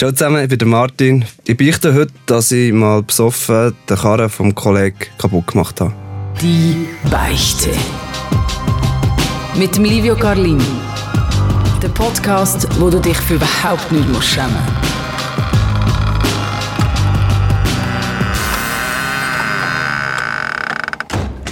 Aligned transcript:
Ciao 0.00 0.12
zusammen, 0.12 0.42
ich 0.42 0.48
bin 0.48 0.58
der 0.58 0.66
Martin. 0.66 1.26
Ich 1.44 1.58
beichte 1.58 1.92
heute, 1.92 2.10
dass 2.24 2.52
ich 2.52 2.72
mal 2.72 3.02
besoffen 3.02 3.76
den 3.86 3.96
Karren 3.98 4.30
vom 4.30 4.54
Kollegen 4.54 4.96
kaputt 5.18 5.48
gemacht 5.48 5.78
habe. 5.78 5.92
Die 6.40 6.88
Beichte. 7.10 7.68
Mit 9.56 9.76
Livio 9.76 10.16
Carlini. 10.16 10.64
Der 11.82 11.88
Podcast, 11.88 12.66
wo 12.80 12.88
du 12.88 12.98
dich 12.98 13.18
für 13.18 13.34
überhaupt 13.34 13.92
nicht 13.92 14.08
musst 14.08 14.38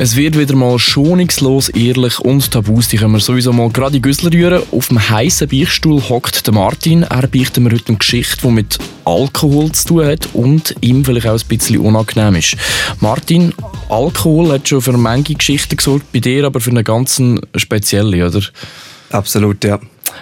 Es 0.01 0.15
wird 0.15 0.39
wieder 0.39 0.55
mal 0.55 0.79
schonungslos 0.79 1.71
ehrlich 1.71 2.21
und 2.21 2.53
Tabus, 2.53 2.87
die 2.87 2.99
können 2.99 3.15
wir 3.15 3.19
sowieso 3.19 3.53
mal 3.53 3.69
gerade 3.69 3.97
in 3.97 4.03
Güssel 4.03 4.29
rühren. 4.29 4.63
Auf 4.71 4.87
dem 4.87 5.11
heißen 5.11 5.49
Beichtstuhl 5.49 6.01
hockt 6.09 6.47
der 6.47 6.55
Martin. 6.55 7.03
Er 7.03 7.27
beichtet 7.27 7.65
mir 7.65 7.73
heute 7.73 7.89
eine 7.89 7.97
Geschichte, 7.97 8.47
die 8.47 8.53
mit 8.53 8.79
Alkohol 9.05 9.73
zu 9.73 9.89
tun 9.89 10.07
hat 10.07 10.29
und 10.35 10.77
ihm 10.83 11.05
vielleicht 11.05 11.27
auch 11.27 11.41
ein 11.41 11.49
bisschen 11.49 11.81
unangenehm 11.81 12.37
ist. 12.37 12.57
Martin, 13.01 13.53
Alkohol 13.89 14.53
hat 14.53 14.69
schon 14.69 14.83
für 14.83 14.97
manche 14.97 15.35
Geschichten 15.35 15.77
gesorgt, 15.77 16.13
bei 16.13 16.21
dir 16.21 16.45
aber 16.45 16.61
für 16.61 16.71
eine 16.71 16.85
ganz 16.85 17.21
spezielle, 17.57 18.25
oder? 18.25 18.43
Absolut, 19.11 19.65
ja. 19.65 19.81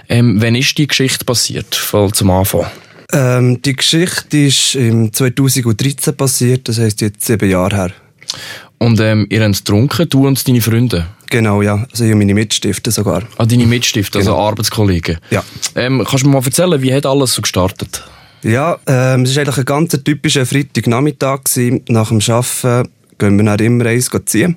Ähm, 0.08 0.40
wann 0.40 0.54
ist 0.54 0.78
die 0.78 0.86
Geschichte 0.86 1.26
passiert? 1.26 1.74
Voll 1.74 2.12
zum 2.12 2.30
Anfang. 2.30 2.64
Ähm, 3.12 3.60
die 3.60 3.76
Geschichte 3.76 4.38
ist 4.38 4.74
im 4.74 5.12
2013 5.12 6.16
passiert, 6.16 6.66
das 6.66 6.78
heisst 6.78 7.02
jetzt 7.02 7.26
sieben 7.26 7.50
Jahre 7.50 7.76
her. 7.76 8.05
Und 8.78 9.00
ähm, 9.00 9.26
ihr 9.30 9.42
habt 9.42 9.56
getrunken, 9.56 10.08
du 10.08 10.26
und 10.26 10.46
deine 10.46 10.60
Freunde? 10.60 11.06
Genau, 11.30 11.62
ja. 11.62 11.86
Also 11.90 12.04
ich 12.04 12.12
und 12.12 12.18
meine 12.18 12.34
Mitstifter 12.34 12.90
sogar. 12.90 13.22
Ah, 13.38 13.46
deine 13.46 13.66
Mitstifter, 13.66 14.18
also 14.18 14.32
Genau. 14.32 14.46
Arbeitskollegen? 14.46 15.18
Ja. 15.30 15.42
Ähm, 15.74 16.04
kannst 16.08 16.24
du 16.24 16.28
mir 16.28 16.34
mal 16.36 16.44
erzählen, 16.44 16.80
wie 16.82 16.92
hat 16.94 17.06
alles 17.06 17.34
so 17.34 17.42
gestartet? 17.42 18.04
Ja, 18.42 18.78
ähm, 18.86 19.22
es 19.22 19.34
war 19.34 19.42
eigentlich 19.42 19.58
ein 19.58 19.64
ganz 19.64 19.98
typischer 20.04 20.46
Freitagnachmittag. 20.46 21.44
gewesen. 21.44 21.80
Nach 21.88 22.08
dem 22.08 22.20
Arbeiten 22.28 22.88
gehen 23.18 23.36
wir 23.38 23.44
dann 23.44 23.58
immer 23.66 23.86
eins 23.86 24.10
ziehen. 24.26 24.56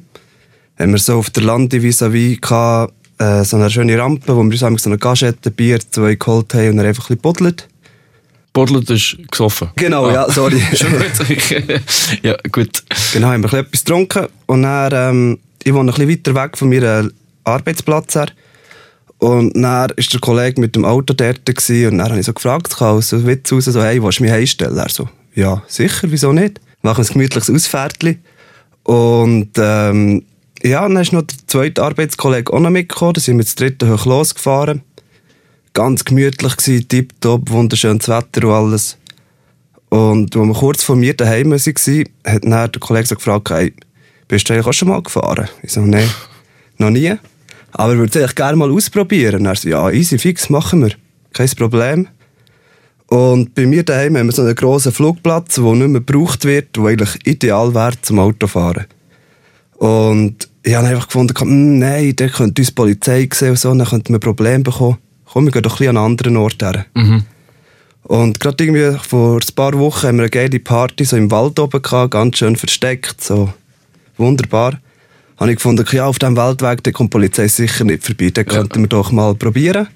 Haben 0.77 0.91
wir 0.91 0.99
so 0.99 1.17
auf 1.17 1.29
der 1.29 1.43
Lande 1.43 1.77
vis-à-vis 1.81 2.39
gehabt, 2.41 2.93
äh, 3.17 3.43
so 3.43 3.57
eine 3.57 3.69
schöne 3.69 3.97
Rampe, 3.97 4.35
wo 4.35 4.43
wir 4.43 4.61
uns 4.63 4.83
so 4.83 4.89
eine 4.89 4.97
Gagette, 4.97 5.49
Bier, 5.51 5.79
zwei 5.79 6.15
geholt 6.15 6.53
haben 6.53 6.69
und 6.69 6.77
dann 6.77 6.85
einfach 6.85 7.05
ein 7.09 7.17
bisschen 7.17 7.21
buddelt. 7.21 7.67
Bordelt 8.59 8.89
ist 8.89 9.17
gesoffen. 9.31 9.69
Genau, 9.77 10.05
Ah. 10.07 10.13
ja, 10.13 10.31
sorry. 10.31 10.61
Ja, 12.23 12.35
gut. 12.51 12.83
Genau, 13.13 13.27
haben 13.27 13.41
wir 13.43 13.53
ein 13.53 13.65
bisschen 13.65 13.65
etwas 13.65 13.85
getrunken. 13.85 14.27
Und 14.47 14.63
dann, 14.63 14.91
ähm, 14.93 15.39
ich 15.63 15.73
wohne 15.73 15.91
ein 15.93 15.95
bisschen 15.95 16.09
weiter 16.33 16.43
weg 16.43 16.57
von 16.57 16.69
meinem 16.69 17.13
Arbeitsplatz 17.45 18.15
her. 18.15 18.27
Und 19.19 19.53
dann 19.55 19.63
war 19.63 19.87
der 19.87 20.19
Kollege 20.19 20.59
mit 20.59 20.75
dem 20.75 20.83
Auto 20.85 21.13
dort 21.13 21.39
und 21.47 21.97
dann 21.97 22.01
habe 22.09 22.19
ich 22.19 22.25
so 22.25 22.33
gefragt, 22.33 22.81
aus 22.81 23.09
so 23.09 23.25
Witz 23.25 23.51
raus, 23.51 23.65
so, 23.65 23.81
hey, 23.81 24.01
willst 24.03 24.19
du 24.19 24.23
mich 24.23 24.31
heimstellen? 24.31 24.77
Er 24.77 24.89
so, 24.89 25.09
ja, 25.35 25.61
sicher, 25.67 26.07
wieso 26.09 26.31
nicht? 26.33 26.59
Machen 26.81 27.03
ein 27.05 27.13
gemütliches 27.13 27.49
Ausfährtchen. 27.49 28.19
Und, 28.83 29.51
ähm, 29.57 30.23
ja, 30.63 30.81
dann 30.81 30.97
ist 30.97 31.13
noch 31.13 31.21
der 31.23 31.37
zweite 31.47 31.83
Arbeitskollege 31.83 32.51
auch 32.51 32.59
noch 32.59 32.69
mitgekommen, 32.69 33.13
da 33.13 33.21
sind 33.21 33.37
wir 33.37 33.43
das 33.45 33.55
dritte 33.55 33.89
hoch 33.91 34.05
losgefahren. 34.05 34.81
Ganz 35.73 36.03
gemütlich 36.03 36.57
gewesen, 36.57 36.87
tipptopp, 36.87 37.49
wunderschönes 37.49 38.07
Wetter 38.07 38.47
und 38.47 38.53
alles. 38.53 38.97
Und 39.89 40.35
als 40.35 40.47
wir 40.47 40.53
kurz 40.53 40.83
vor 40.83 40.95
mir 40.95 41.15
daheim 41.15 41.51
waren, 41.51 42.05
hat 42.25 42.43
dann 42.43 42.71
der 42.71 42.79
Kollege 42.79 43.07
so 43.07 43.15
gefragt, 43.15 43.49
hey, 43.49 43.73
bist 44.27 44.47
du 44.47 44.53
eigentlich 44.53 44.67
auch 44.67 44.73
schon 44.73 44.89
mal 44.89 45.01
gefahren? 45.01 45.49
Ich 45.63 45.71
so, 45.71 45.81
nein, 45.81 46.09
noch 46.77 46.91
nie. 46.91 47.15
Aber 47.71 47.93
ich 47.93 47.99
würde 47.99 48.19
es 48.19 48.35
gerne 48.35 48.57
mal 48.57 48.71
ausprobieren. 48.71 49.45
Er 49.45 49.55
so, 49.55 49.69
ja, 49.69 49.89
easy, 49.89 50.17
fix, 50.17 50.49
machen 50.49 50.81
wir. 50.81 50.91
Kein 51.33 51.49
Problem. 51.49 52.07
Und 53.07 53.55
bei 53.55 53.65
mir 53.65 53.83
daheim 53.83 54.17
haben 54.17 54.27
wir 54.27 54.33
so 54.33 54.43
einen 54.43 54.55
grossen 54.55 54.91
Flugplatz, 54.91 55.55
der 55.55 55.63
nicht 55.63 55.87
mehr 55.87 56.01
gebraucht 56.01 56.45
wird, 56.45 56.75
der 56.75 56.83
eigentlich 56.83 57.27
ideal 57.27 57.73
wäre 57.73 57.99
zum 58.01 58.19
Autofahren. 58.19 58.85
Und 59.77 60.47
ich 60.61 60.75
habe 60.75 60.87
einfach 60.87 61.07
gefunden, 61.07 61.33
hm, 61.39 61.79
nein, 61.79 62.15
der 62.15 62.29
könnte 62.29 62.61
uns 62.61 62.69
die 62.69 62.75
Polizei 62.75 63.27
sehen 63.33 63.51
und 63.51 63.59
so, 63.59 63.73
dann 63.73 63.87
könnten 63.87 64.13
wir 64.13 64.19
Probleme 64.19 64.63
bekommen. 64.63 64.97
Komm, 65.31 65.45
wir 65.45 65.51
gehen 65.51 65.61
doch 65.61 65.73
ein 65.73 65.77
bisschen 65.77 65.97
an 65.97 65.97
einen 65.97 66.11
anderen 66.11 66.37
Ort 66.37 66.61
her. 66.61 66.85
Und 68.03 68.39
gerade 68.39 68.63
irgendwie 68.63 68.97
vor 69.07 69.35
ein 69.35 69.55
paar 69.55 69.73
Wochen 69.77 70.07
haben 70.07 70.17
wir 70.17 70.23
eine 70.23 70.29
geile 70.31 70.59
Party 70.59 71.05
so 71.05 71.15
im 71.15 71.29
Wald 71.29 71.59
oben 71.59 71.81
gehabt, 71.81 72.11
ganz 72.11 72.37
schön 72.37 72.55
versteckt, 72.55 73.21
so 73.21 73.53
wunderbar. 74.17 74.79
Habe 75.37 75.51
ich 75.51 75.57
gefunden, 75.57 75.85
ja, 75.91 76.05
auf 76.05 76.19
diesem 76.19 76.35
Waldweg, 76.35 76.83
da 76.83 76.91
kommt 76.91 77.13
die 77.13 77.17
Polizei 77.17 77.47
sicher 77.47 77.83
nicht 77.83 78.03
vorbei, 78.03 78.31
den 78.31 78.45
könnten 78.45 78.81
wir 78.81 78.87
doch 78.87 79.11
mal 79.11 79.35
probieren. 79.35 79.87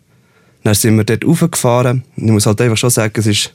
Dann 0.63 0.75
sind 0.75 0.95
wir 0.95 1.03
dort 1.03 1.25
raufgefahren. 1.25 2.03
Ich 2.15 2.23
muss 2.23 2.45
halt 2.45 2.61
einfach 2.61 2.77
schon 2.77 2.89
sagen, 2.91 3.13
es 3.17 3.27
war 3.27 3.51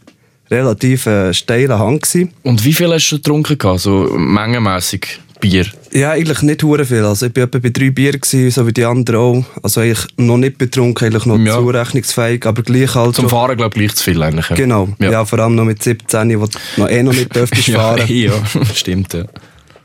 relativ 0.50 1.06
äh, 1.06 1.32
steiler 1.32 1.78
Hang. 1.78 2.00
Gewesen. 2.00 2.32
Und 2.42 2.64
wie 2.64 2.72
viel 2.72 2.92
hast 2.92 3.08
du 3.10 3.16
getrunken? 3.16 3.78
So 3.78 4.12
mengenmässig 4.18 5.20
Bier? 5.40 5.66
Ja, 5.92 6.10
eigentlich 6.12 6.42
nicht 6.42 6.62
hure 6.62 6.84
viel. 6.84 7.04
Also 7.04 7.26
ich 7.26 7.36
war 7.36 7.44
etwa 7.44 7.58
bei 7.58 7.70
drei 7.70 7.90
Bier, 7.90 8.12
gewesen, 8.12 8.50
so 8.50 8.66
wie 8.66 8.72
die 8.72 8.84
anderen 8.84 9.20
auch. 9.20 9.44
Also 9.62 9.80
eigentlich 9.80 10.06
noch 10.16 10.36
nicht 10.36 10.58
betrunken, 10.58 11.06
eigentlich 11.06 11.26
noch 11.26 11.38
Ja. 11.38 11.54
zurechnungsfähig, 11.54 12.44
aber 12.46 12.62
gleich 12.62 12.94
halt 12.94 13.14
Zum 13.14 13.22
schon- 13.22 13.30
Fahren, 13.30 13.56
glaube 13.56 13.74
ich, 13.76 13.80
gleich 13.86 13.94
zu 13.96 14.04
viel 14.04 14.22
eigentlich. 14.22 14.48
Genau, 14.48 14.88
ja. 14.98 15.10
Ja. 15.10 15.24
vor 15.24 15.38
allem 15.38 15.54
noch 15.54 15.64
mit 15.64 15.82
17, 15.82 16.40
wo 16.40 16.46
du 16.46 16.58
noch 16.76 16.88
eh 16.88 17.02
noch 17.02 17.12
nicht 17.12 17.32
dürftest 17.34 17.68
ja, 17.68 17.78
fahren. 17.78 18.06
ja, 18.08 18.32
stimmt. 18.74 19.14
Ja. 19.14 19.24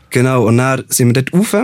Genau, 0.09 0.47
und 0.47 0.57
dann 0.57 0.83
sind 0.89 1.13
wir 1.15 1.21
dort 1.23 1.33
rauf. 1.33 1.55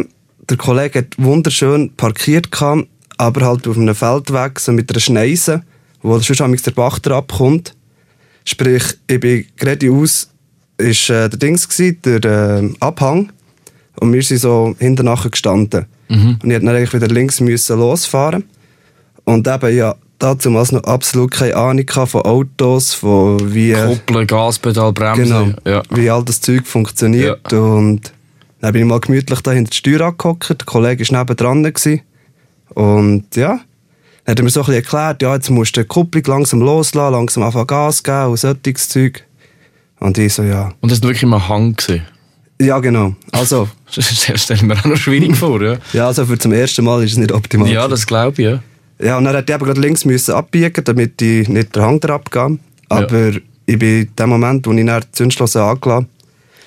Der 0.49 0.57
Kollege 0.57 0.99
hat 0.99 1.07
wunderschön 1.17 1.91
parkiert, 1.95 2.51
gehabt, 2.51 2.87
aber 3.17 3.45
halt 3.45 3.67
auf 3.67 3.77
einem 3.77 3.93
Feldweg, 3.93 4.59
so 4.59 4.71
mit 4.71 4.89
einer 4.91 4.99
Schneise, 4.99 5.61
wo 6.01 6.17
sonst 6.19 6.65
der 6.65 6.71
Bach 6.71 6.99
abkommt. 7.03 7.75
Sprich, 8.45 8.83
ich 9.07 9.19
bin 9.19 9.45
geradeaus, 9.57 10.29
ist 10.77 11.09
äh, 11.09 11.29
der 11.29 11.37
Dings 11.37 11.67
gsi, 11.67 11.97
der 12.01 12.23
äh, 12.63 12.69
Abhang. 12.79 13.31
Und 13.99 14.13
wir 14.13 14.21
sind 14.23 14.39
so 14.39 14.75
hinten 14.79 15.05
nachher 15.05 15.29
gestanden. 15.29 15.85
Und 16.09 16.39
ich 16.43 16.49
hätte 16.51 16.65
dann 16.65 16.75
eigentlich 16.75 16.93
wieder 16.93 17.07
links 17.07 17.39
müssen 17.39 17.77
losfahren. 17.79 18.45
Und 19.25 19.47
eben, 19.47 19.75
ja, 19.75 19.95
dazu 20.17 20.49
noch 20.49 20.83
absolut 20.85 21.31
keine 21.31 21.55
Ahnung 21.55 21.85
von 21.87 22.21
Autos, 22.23 22.93
von 22.93 23.53
wie... 23.53 23.73
Kuppeln, 23.73 24.25
Gaspedal, 24.27 24.91
Bremse. 24.91 25.23
Genau, 25.23 25.47
Ja. 25.65 25.83
wie 25.91 26.09
all 26.09 26.23
das 26.23 26.41
Zeug 26.41 26.65
funktioniert. 26.65 27.53
Und 27.53 28.11
dann 28.61 28.73
bin 28.73 28.81
ich 28.83 28.87
mal 28.87 28.99
gemütlich 28.99 29.39
da 29.41 29.51
hinter 29.51 29.69
die 29.71 29.77
Steuer 29.77 30.01
angehockt. 30.01 30.49
Der 30.49 30.65
Kollege 30.65 31.07
war 31.09 31.19
nebendran. 31.19 31.63
gewesen. 31.63 32.01
Und 32.73 33.35
ja, 33.35 33.59
dann 34.25 34.31
hat 34.33 34.39
er 34.39 34.43
mir 34.43 34.49
so 34.49 34.61
ein 34.61 34.65
bisschen 34.65 34.83
erklärt, 34.83 35.21
ja, 35.21 35.33
jetzt 35.35 35.49
musst 35.49 35.75
du 35.77 35.81
die 35.81 35.87
Kupplung 35.87 36.23
langsam 36.25 36.61
loslassen, 36.61 37.13
langsam 37.13 37.43
anfangen 37.43 37.67
Gas 37.67 38.03
geben 38.03 38.25
und 38.27 38.37
solches 38.37 38.89
Zeug. 38.89 39.23
Und 39.99 40.17
ich 40.17 40.33
so, 40.33 40.43
ja. 40.43 40.71
Und 40.81 40.91
das 40.91 41.01
war 41.01 41.09
wirklich 41.09 41.29
mal 41.29 41.47
Hang. 41.47 41.75
Gewesen. 41.75 42.03
Ja, 42.61 42.79
genau. 42.79 43.15
Also, 43.31 43.69
Das 43.95 44.05
stelle 44.41 44.57
ich 44.57 44.61
mir 44.61 44.77
auch 44.77 44.85
noch 44.85 44.97
schwierig 44.97 45.35
vor. 45.35 45.61
Ja, 45.61 45.77
ja, 45.93 46.07
also 46.07 46.25
für 46.25 46.37
zum 46.37 46.53
ersten 46.53 46.85
Mal 46.85 47.03
ist 47.03 47.13
es 47.13 47.17
nicht 47.17 47.31
optimal. 47.31 47.69
ja 47.69 47.87
das 47.87 48.05
glaube 48.05 48.41
ich. 48.41 48.47
Ja. 48.47 48.59
Ja, 49.01 49.17
und 49.17 49.23
dann 49.23 49.35
hätte 49.35 49.53
ich 49.53 49.55
eben 49.55 49.65
gerade 49.65 49.79
links 49.79 50.03
müssen 50.03 50.33
abbiegen, 50.33 50.83
damit 50.83 51.21
ich 51.21 51.47
nicht 51.47 51.75
den 51.75 51.83
Hang 51.83 51.99
drauf 51.99 52.21
gehe. 52.29 52.59
Aber 52.89 53.31
ich 53.65 53.79
bin 53.79 54.01
in 54.01 54.15
dem 54.17 54.29
Moment, 54.29 54.67
wo 54.67 54.73
ich 54.73 54.85
dann 54.85 55.01
die 55.01 55.11
Zündschlosse 55.11 55.63
angelassen 55.63 55.91
habe, 55.91 56.07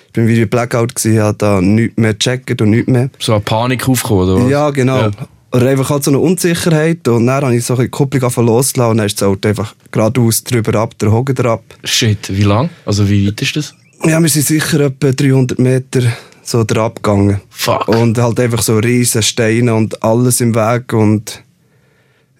ich 0.06 0.12
bin 0.12 0.28
wie 0.28 0.44
Blackout 0.44 0.94
gewesen, 0.94 1.22
habe 1.22 1.38
da 1.38 1.60
nichts 1.60 1.96
mehr 1.96 2.14
gecheckt 2.14 2.60
und 2.60 2.70
nichts 2.70 2.90
mehr. 2.90 3.10
So 3.18 3.32
eine 3.32 3.40
Panik 3.42 3.88
aufgekommen, 3.88 4.28
oder 4.28 4.44
was? 4.44 4.50
Ja, 4.50 4.70
genau. 4.70 5.00
Ja. 5.00 5.10
Oder 5.52 5.68
einfach 5.68 5.90
halt 5.90 6.04
so 6.04 6.10
eine 6.10 6.18
Unsicherheit. 6.18 7.06
Und 7.08 7.26
dann 7.26 7.44
habe 7.44 7.54
ich 7.54 7.64
so 7.64 7.74
ein 7.74 7.76
bisschen 7.76 7.84
die 7.84 7.90
Kupplung 7.90 8.22
angefangen 8.22 8.46
losgelassen 8.46 8.90
und 8.90 8.96
dann 8.98 9.06
ist 9.06 9.20
das 9.20 9.28
Auto 9.28 9.48
einfach 9.48 9.74
geradeaus 9.90 10.44
drüber 10.44 10.78
ab, 10.80 10.98
der 10.98 11.12
Hogen 11.12 11.46
ab. 11.46 11.62
Shit, 11.84 12.34
wie 12.34 12.42
lang? 12.42 12.70
Also 12.86 13.08
wie 13.08 13.26
weit 13.26 13.40
ist 13.42 13.56
das? 13.56 13.74
Ja, 14.04 14.20
wir 14.20 14.28
sind 14.28 14.46
sicher 14.46 14.80
etwa 14.80 15.12
300 15.12 15.58
Meter 15.58 16.02
so 16.42 16.64
drauf 16.64 16.94
gegangen. 16.96 17.40
Fuck. 17.50 17.88
Und 17.88 18.18
halt 18.18 18.40
einfach 18.40 18.62
so 18.62 18.78
riesen 18.78 19.22
Steine 19.22 19.74
und 19.74 20.02
alles 20.02 20.40
im 20.40 20.54
Weg 20.54 20.92
und 20.92 21.42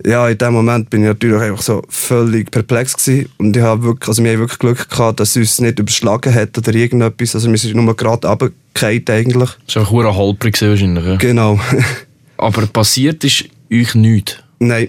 ja, 0.04 0.28
in 0.28 0.38
dem 0.38 0.52
Moment 0.52 0.90
bin 0.90 1.02
ich 1.02 1.08
natürlich 1.08 1.40
einfach 1.40 1.62
so 1.62 1.82
völlig 1.88 2.50
perplex 2.50 2.96
gewesen. 2.96 3.28
und 3.38 3.56
ich 3.56 3.62
habe 3.62 3.84
wirklich, 3.84 4.08
also 4.08 4.24
wir 4.24 4.32
haben 4.32 4.40
wirklich 4.40 4.58
Glück 4.58 4.88
gehabt, 4.88 5.20
dass 5.20 5.30
es 5.30 5.36
uns 5.36 5.60
nicht 5.60 5.78
überschlagen 5.78 6.34
hat 6.34 6.58
oder 6.58 6.74
irgendetwas, 6.74 7.34
also 7.34 7.48
wir 7.50 7.58
sind 7.58 7.76
nur 7.76 7.94
gerade 7.96 8.26
runtergefallen 8.26 9.04
eigentlich. 9.08 9.50
Das 9.66 9.76
war 9.76 10.06
auch 10.06 10.16
holprig 10.16 10.60
wahrscheinlich. 10.60 11.04
Ja. 11.04 11.16
Genau. 11.16 11.60
Aber 12.36 12.66
passiert 12.66 13.22
ist 13.22 13.44
euch 13.72 13.94
nichts. 13.94 14.36
Nein. 14.58 14.88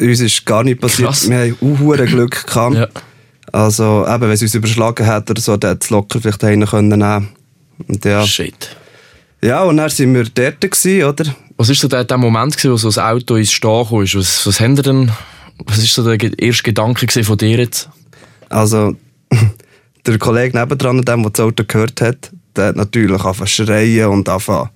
Uns 0.00 0.20
ist 0.20 0.44
gar 0.44 0.62
nicht 0.62 0.80
passiert. 0.80 1.08
Krass. 1.08 1.28
Wir 1.28 1.38
haben 1.38 1.56
auch 1.62 2.06
Glück 2.06 2.46
gehabt. 2.46 2.74
Ja. 2.74 2.88
Also, 3.52 4.06
eben, 4.06 4.22
wenn 4.22 4.30
es 4.30 4.42
uns 4.42 4.54
überschlagen 4.54 5.06
hat 5.06 5.30
oder 5.30 5.40
so, 5.40 5.56
dann 5.56 5.72
hätte 5.72 5.84
es 5.84 5.90
locker 5.90 6.20
vielleicht 6.20 6.44
einen 6.44 6.66
können 6.66 6.88
nehmen. 6.88 7.28
Und 7.88 8.04
ja. 8.04 8.26
Shit. 8.26 8.76
ja, 9.42 9.62
und 9.62 9.76
dann 9.76 9.90
sind 9.90 10.14
wir 10.14 10.24
dort 10.24 10.60
gewesen, 10.60 11.04
oder? 11.04 11.24
Was 11.56 11.68
war 11.68 11.74
so 11.74 11.88
der, 11.88 12.04
der 12.04 12.16
Moment, 12.18 12.56
gewesen, 12.56 12.72
wo 12.72 12.76
so 12.76 12.88
das 12.88 12.98
Auto 12.98 13.36
ins 13.36 13.52
Stehen 13.52 13.86
kam? 13.88 13.98
Was, 14.02 14.46
was 14.46 14.60
haben 14.60 14.76
denn, 14.76 15.10
was 15.66 15.78
ist 15.78 15.94
so 15.94 16.02
der 16.04 16.38
erste 16.38 16.62
Gedanke 16.62 17.06
gewesen 17.06 17.24
von 17.24 17.36
dir 17.38 17.58
jetzt? 17.58 17.88
Also, 18.48 18.96
der 20.06 20.18
Kollege 20.18 20.58
nebendran, 20.58 21.02
dem, 21.02 21.22
der 21.22 21.30
das 21.30 21.40
Auto 21.44 21.64
gehört 21.66 22.00
hat, 22.00 22.30
der 22.56 22.68
hat 22.68 22.76
natürlich 22.76 23.12
angefangen 23.22 23.46
zu 23.48 23.64
schreien 23.66 24.06
und 24.08 24.28
angefangen 24.28 24.70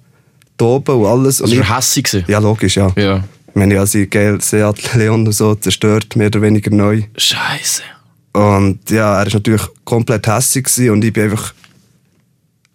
toben 0.59 0.97
und 1.01 1.07
alles. 1.07 1.41
Und 1.41 1.47
Also 1.51 1.61
ich- 1.61 1.69
war 1.69 1.77
hässig 1.79 2.25
ja, 2.29 2.39
logisch, 2.39 2.77
ja. 2.77 2.93
Ja. 2.97 3.25
Ich 3.49 3.55
meine, 3.55 3.75
ja, 3.75 3.87
sie 3.87 4.07
Geld, 4.09 4.43
Seat 4.43 4.95
Leon 4.95 5.27
und 5.27 5.33
so 5.33 5.55
zerstört, 5.55 6.17
mehr 6.17 6.27
oder 6.27 6.43
weniger 6.43 6.71
neu. 6.73 7.03
Scheiße. 7.17 7.83
Und 8.33 8.91
ja, 8.91 9.13
er 9.21 9.27
war 9.27 9.33
natürlich 9.33 9.63
komplett 9.85 10.27
hässlich 10.27 10.91
und 10.91 11.05
ich 11.05 11.13
bin 11.13 11.31
einfach 11.31 11.55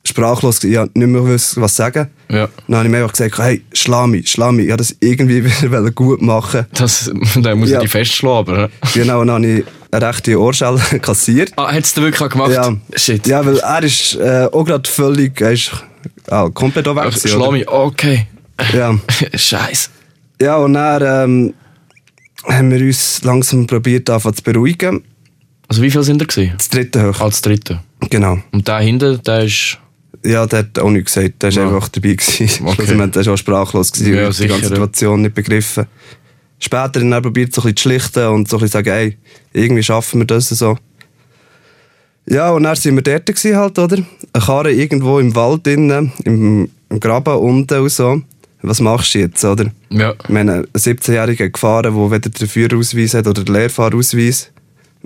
sprachlos. 0.10 0.64
Ich 0.64 0.78
nicht 0.78 0.96
mehr 0.96 1.26
wissen, 1.26 1.62
was 1.62 1.76
sagen. 1.76 2.10
Ja. 2.30 2.48
Dann 2.68 2.76
habe 2.78 2.86
ich 2.86 2.92
mir 2.92 2.98
einfach 2.98 3.14
gesagt, 3.14 3.38
hey, 3.40 3.64
Schlami, 3.74 4.24
Schlami, 4.26 4.64
ich 4.64 4.70
wollte 4.70 4.78
das 4.84 4.96
irgendwie 5.00 5.44
wieder 5.62 5.92
gut 5.92 6.22
machen. 6.22 6.66
Das, 6.74 7.10
da 7.42 7.56
muss 7.56 7.70
Ja. 7.70 7.78
ich 7.78 7.84
dich 7.84 7.92
festschlagen? 7.92 8.70
Genau, 8.94 9.22
und 9.22 9.28
dann 9.28 9.44
habe 9.44 9.48
ich 9.48 9.66
eine 9.92 10.06
rechte 10.08 10.40
Ohrschelle 10.40 10.80
kassiert. 11.02 11.52
Ah, 11.56 11.72
hättest 11.72 11.98
du 11.98 12.02
wirklich 12.02 12.22
auch 12.22 12.30
gemacht? 12.30 12.52
Ja. 12.52 12.76
Shit. 12.96 13.26
Ja, 13.28 13.46
weil 13.46 13.58
er 13.58 13.84
ist 13.84 14.16
äh, 14.16 14.48
auch 14.52 14.64
gerade 14.66 14.88
völlig, 14.90 15.40
er 15.42 15.52
ist 15.54 15.72
ah, 16.30 16.50
komplett 16.54 16.88
auch 16.88 16.96
weg. 16.96 17.14
Schlami, 17.14 17.66
okay. 17.68 18.28
Ja. 18.74 19.00
Scheiße. 19.34 19.90
ja, 20.42 20.58
und 20.58 20.74
dann 20.74 21.02
ähm, 21.02 21.54
haben 22.46 22.72
wir 22.72 22.82
uns 22.82 23.22
langsam 23.24 23.66
probiert, 23.68 24.10
anfangen 24.10 24.36
zu 24.36 24.44
beruhigen. 24.44 25.04
Also 25.68 25.82
wie 25.82 25.92
viele 25.92 26.04
sind 26.04 26.20
da 26.22 26.26
gewesen? 26.26 26.54
Das 26.58 26.70
dritte 26.70 27.08
hoch. 27.10 27.20
Als 27.22 27.42
dritte. 27.42 27.80
Genau. 28.10 28.40
Und 28.52 28.68
der 28.68 28.80
hinten, 28.80 29.22
der 29.24 29.44
ist... 29.46 29.78
Ja, 30.26 30.46
der 30.46 30.60
hat 30.60 30.80
auch 30.80 30.90
nichts 30.90 31.14
gesagt. 31.14 31.42
Der 31.42 31.56
war 31.56 31.64
Ja. 31.64 31.70
einfach 31.76 31.88
dabei. 31.90 32.14
Gewesen. 32.14 32.50
Okay. 32.66 32.76
Schlussendlich, 32.76 33.12
der 33.12 33.26
war 33.26 33.34
auch 33.34 33.38
sprachlos. 33.38 33.92
Gewesen, 33.92 34.14
Ja, 34.16 34.22
und 34.28 34.28
hat 34.34 34.40
die 34.40 34.48
ganze 34.48 34.64
sicher. 34.64 34.68
Situation 34.76 35.22
nicht 35.22 35.36
begriffen. 35.36 35.86
Später 36.60 37.00
er 37.02 37.10
dann 37.10 37.22
probiert, 37.22 37.54
so 37.54 37.62
ein 37.62 37.74
bisschen 37.74 37.78
zu 37.78 37.84
schlichten 37.84 38.28
und 38.28 38.50
so 38.50 38.58
ein 38.58 38.62
bisschen 38.62 38.84
sagen, 38.84 38.90
ey, 38.90 39.18
irgendwie 39.54 39.84
schaffen 39.84 40.20
wir 40.20 40.26
das 40.28 40.50
so. 40.50 40.78
Ja, 42.28 42.52
und 42.52 42.64
dann 42.64 42.76
sind 42.76 42.96
wir 42.96 43.02
dort 43.02 43.26
gewesen 43.26 43.56
halt, 43.56 43.80
oder? 43.80 43.98
Eine 44.34 44.44
Karre 44.46 44.72
irgendwo 44.72 45.20
im 45.20 45.34
Wald 45.36 45.66
drinnen, 45.66 46.12
im, 46.26 46.70
im 46.90 47.00
Graben 47.00 47.36
unten 47.38 47.80
und 47.80 47.90
so. 47.90 48.22
Was 48.62 48.82
machst 48.82 49.16
du 49.16 49.20
jetzt, 49.20 49.44
oder? 49.46 49.72
Ja. 49.90 50.14
Ich 50.22 50.30
meine, 50.30 50.56
ein 50.58 50.66
17-Jähriger 50.76 51.50
gefahren, 51.50 51.96
der 51.96 52.12
weder 52.12 52.30
den 52.30 52.48
Führerausweis 52.48 53.14
hat 53.14 53.26
oder 53.26 53.44
den 53.46 53.54
Lehrfahrausweis. 53.56 54.52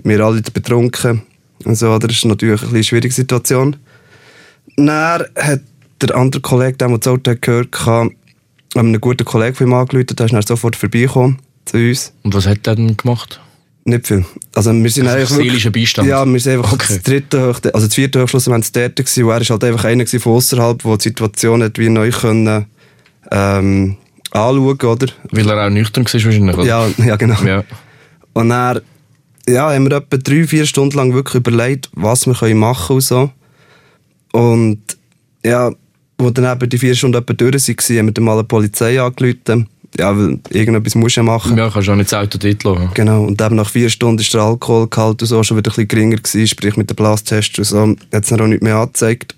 Wir 0.02 0.20
alle 0.20 0.42
betrunken. 0.42 1.22
Und 1.64 1.76
so, 1.76 1.90
oder? 1.94 2.08
Das 2.08 2.16
ist 2.16 2.24
natürlich 2.24 2.62
eine 2.64 2.82
schwierige 2.82 3.14
Situation. 3.14 3.76
Dann 4.76 5.24
hat 5.36 5.60
der 6.00 6.16
andere 6.16 6.42
Kollege, 6.42 6.76
der 6.76 6.88
das 6.88 7.06
Auto 7.06 7.34
gehört 7.40 7.86
hat, 7.86 8.08
einen 8.74 9.00
guten 9.00 9.24
Kollegen 9.24 9.54
von 9.54 9.66
ihm 9.68 9.74
angerufen, 9.74 10.16
der 10.16 10.26
ist 10.26 10.32
dann 10.32 10.42
sofort 10.42 10.76
vorbeigekommen 10.76 11.38
zu 11.64 11.78
uns. 11.78 12.12
Und 12.22 12.34
was 12.34 12.46
hat 12.46 12.66
der 12.66 12.74
denn 12.74 12.96
gemacht? 12.96 13.40
Nicht 13.86 14.06
viel. 14.06 14.24
Also 14.54 14.72
wir 14.72 14.90
sind 14.90 15.06
Also 15.06 15.34
eigentlich 15.34 15.46
seelischer 15.50 15.70
Beistand? 15.70 16.08
Ja, 16.08 16.24
wir 16.24 16.40
sind 16.40 16.54
einfach 16.54 16.72
Okay. 16.72 16.86
das 16.88 17.02
dritte 17.02 17.42
Hoch, 17.42 17.60
also 17.72 17.86
das 17.86 17.94
vierte 17.94 18.22
Hochschluss, 18.22 18.48
wenn 18.48 18.60
es 18.60 18.72
dort 18.72 18.98
war, 18.98 19.24
und 19.26 19.30
er 19.32 19.40
ist 19.42 19.50
halt 19.50 19.64
einfach 19.64 19.84
einer 19.84 20.04
gewesen 20.04 20.20
von 20.20 20.32
außerhalb, 20.32 20.82
der 20.82 20.96
die 20.96 21.02
Situation 21.02 21.62
hat 21.62 21.78
wie 21.78 21.88
neu 21.90 22.10
können, 22.10 22.64
ähm, 23.30 23.96
anschauen, 24.30 24.80
oder? 24.80 25.06
Weil 25.30 25.48
er 25.50 25.66
auch 25.66 25.70
nüchtern 25.70 26.04
war 26.06 26.12
wahrscheinlich, 26.12 26.56
oder? 26.56 26.66
Ja, 26.66 26.88
ja, 27.04 27.16
genau. 27.16 27.42
Ja. 27.44 27.62
Und 28.32 28.48
dann 28.48 28.80
ja, 29.46 29.70
haben 29.70 29.88
wir 29.88 29.96
etwa 29.98 30.16
drei, 30.16 30.46
vier 30.46 30.64
Stunden 30.66 30.96
lang 30.96 31.12
wirklich 31.12 31.34
überlegt, 31.36 31.90
was 31.92 32.26
wir 32.26 32.34
können 32.34 32.58
machen 32.58 32.86
können 32.86 32.96
und 32.96 33.02
so. 33.02 33.30
Und 34.34 34.80
ja, 35.44 35.70
wo 36.18 36.30
dann 36.30 36.56
eben 36.56 36.68
die 36.68 36.78
vier 36.78 36.96
Stunden 36.96 37.18
etwa 37.18 37.32
durch 37.34 37.68
waren, 37.68 37.98
haben 37.98 38.06
wir 38.06 38.12
dann 38.12 38.24
mal 38.24 38.32
eine 38.32 38.42
Polizei 38.42 39.00
angerufen. 39.00 39.68
Ja, 39.96 40.16
weil 40.18 40.40
irgendetwas 40.50 40.96
musst 40.96 41.16
du 41.16 41.20
ja 41.20 41.24
machen. 41.24 41.56
Ja, 41.56 41.70
kannst 41.70 41.86
du 41.86 41.92
auch 41.92 41.96
nicht 41.96 42.10
das 42.10 42.18
Auto 42.18 42.36
dort 42.36 42.64
lassen. 42.64 42.90
Genau, 42.94 43.22
und 43.22 43.40
eben 43.40 43.54
nach 43.54 43.70
vier 43.70 43.88
Stunden 43.88 44.20
ist 44.20 44.34
der 44.34 44.40
Alkoholgehalt 44.40 45.22
und 45.22 45.28
so 45.28 45.40
schon 45.44 45.56
wieder 45.56 45.70
ein 45.70 45.74
bisschen 45.74 45.86
geringer 45.86 46.16
gewesen, 46.16 46.48
sprich 46.48 46.76
mit 46.76 46.90
dem 46.90 46.96
Blastest 46.96 47.56
und 47.58 47.64
so, 47.64 47.80
hat 48.12 48.24
es 48.24 48.28
dann 48.28 48.40
auch 48.40 48.48
nicht 48.48 48.62
mehr 48.62 48.74
angezeigt. 48.74 49.36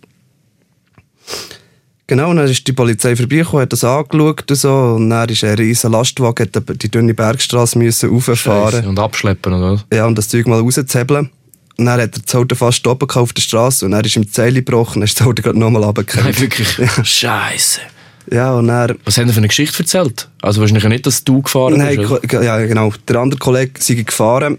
Genau, 2.06 2.30
und 2.30 2.36
dann 2.36 2.48
ist 2.48 2.66
die 2.66 2.72
Polizei 2.72 3.16
vorbeigekommen, 3.16 3.62
hat 3.62 3.72
das 3.74 3.84
angeschaut 3.84 4.50
und 4.50 4.56
so, 4.56 4.72
und 4.72 5.10
dann 5.10 5.28
ist 5.28 5.44
ein 5.44 5.56
riesen 5.56 5.92
Lastwagen, 5.92 6.48
hat 6.54 6.82
die 6.82 6.90
dünne 6.90 7.12
Bergstraße 7.12 7.78
müssen 7.78 8.08
rauffahren. 8.08 8.70
Scheisse. 8.70 8.88
Und 8.88 8.98
abschleppen, 8.98 9.52
oder? 9.52 9.84
Ja, 9.92 10.06
um 10.06 10.14
das 10.14 10.28
Zeug 10.28 10.46
mal 10.46 10.60
rauszuhebeln. 10.60 11.28
Und 11.78 11.84
dann 11.86 12.00
hat 12.00 12.16
er 12.16 12.22
das 12.24 12.34
Auto 12.34 12.54
fast 12.54 12.78
stoppen 12.78 13.06
gehabt 13.06 13.22
auf 13.22 13.32
der 13.32 13.42
Straße 13.42 13.84
und 13.84 13.90
dann 13.92 14.04
ist 14.04 14.16
ihm 14.16 14.22
die 14.22 14.30
Zeile 14.30 14.62
gebrochen, 14.62 15.00
dann 15.00 15.02
ist 15.04 15.20
das 15.20 15.26
Auto 15.26 15.42
gerade 15.42 15.58
nochmal 15.58 15.84
runtergefallen. 15.84 16.28
Nein, 16.30 16.40
wirklich. 16.40 16.68
Scheiße. 17.02 17.80
Ja, 18.30 18.54
und 18.54 18.68
dann... 18.68 18.96
Was 19.04 19.18
haben 19.18 19.26
die 19.26 19.32
für 19.32 19.38
eine 19.38 19.48
Geschichte 19.48 19.80
erzählt? 19.80 20.28
Also 20.42 20.60
wahrscheinlich 20.60 20.84
nicht, 20.84 21.06
dass 21.06 21.22
du 21.22 21.42
gefahren 21.42 21.76
Nein, 21.76 21.96
bist. 21.96 22.08
Ko- 22.08 22.42
ja, 22.42 22.58
genau. 22.64 22.92
Der 23.06 23.16
andere 23.16 23.38
Kollege 23.38 23.72
sei 23.78 23.94
gefahren 23.94 24.58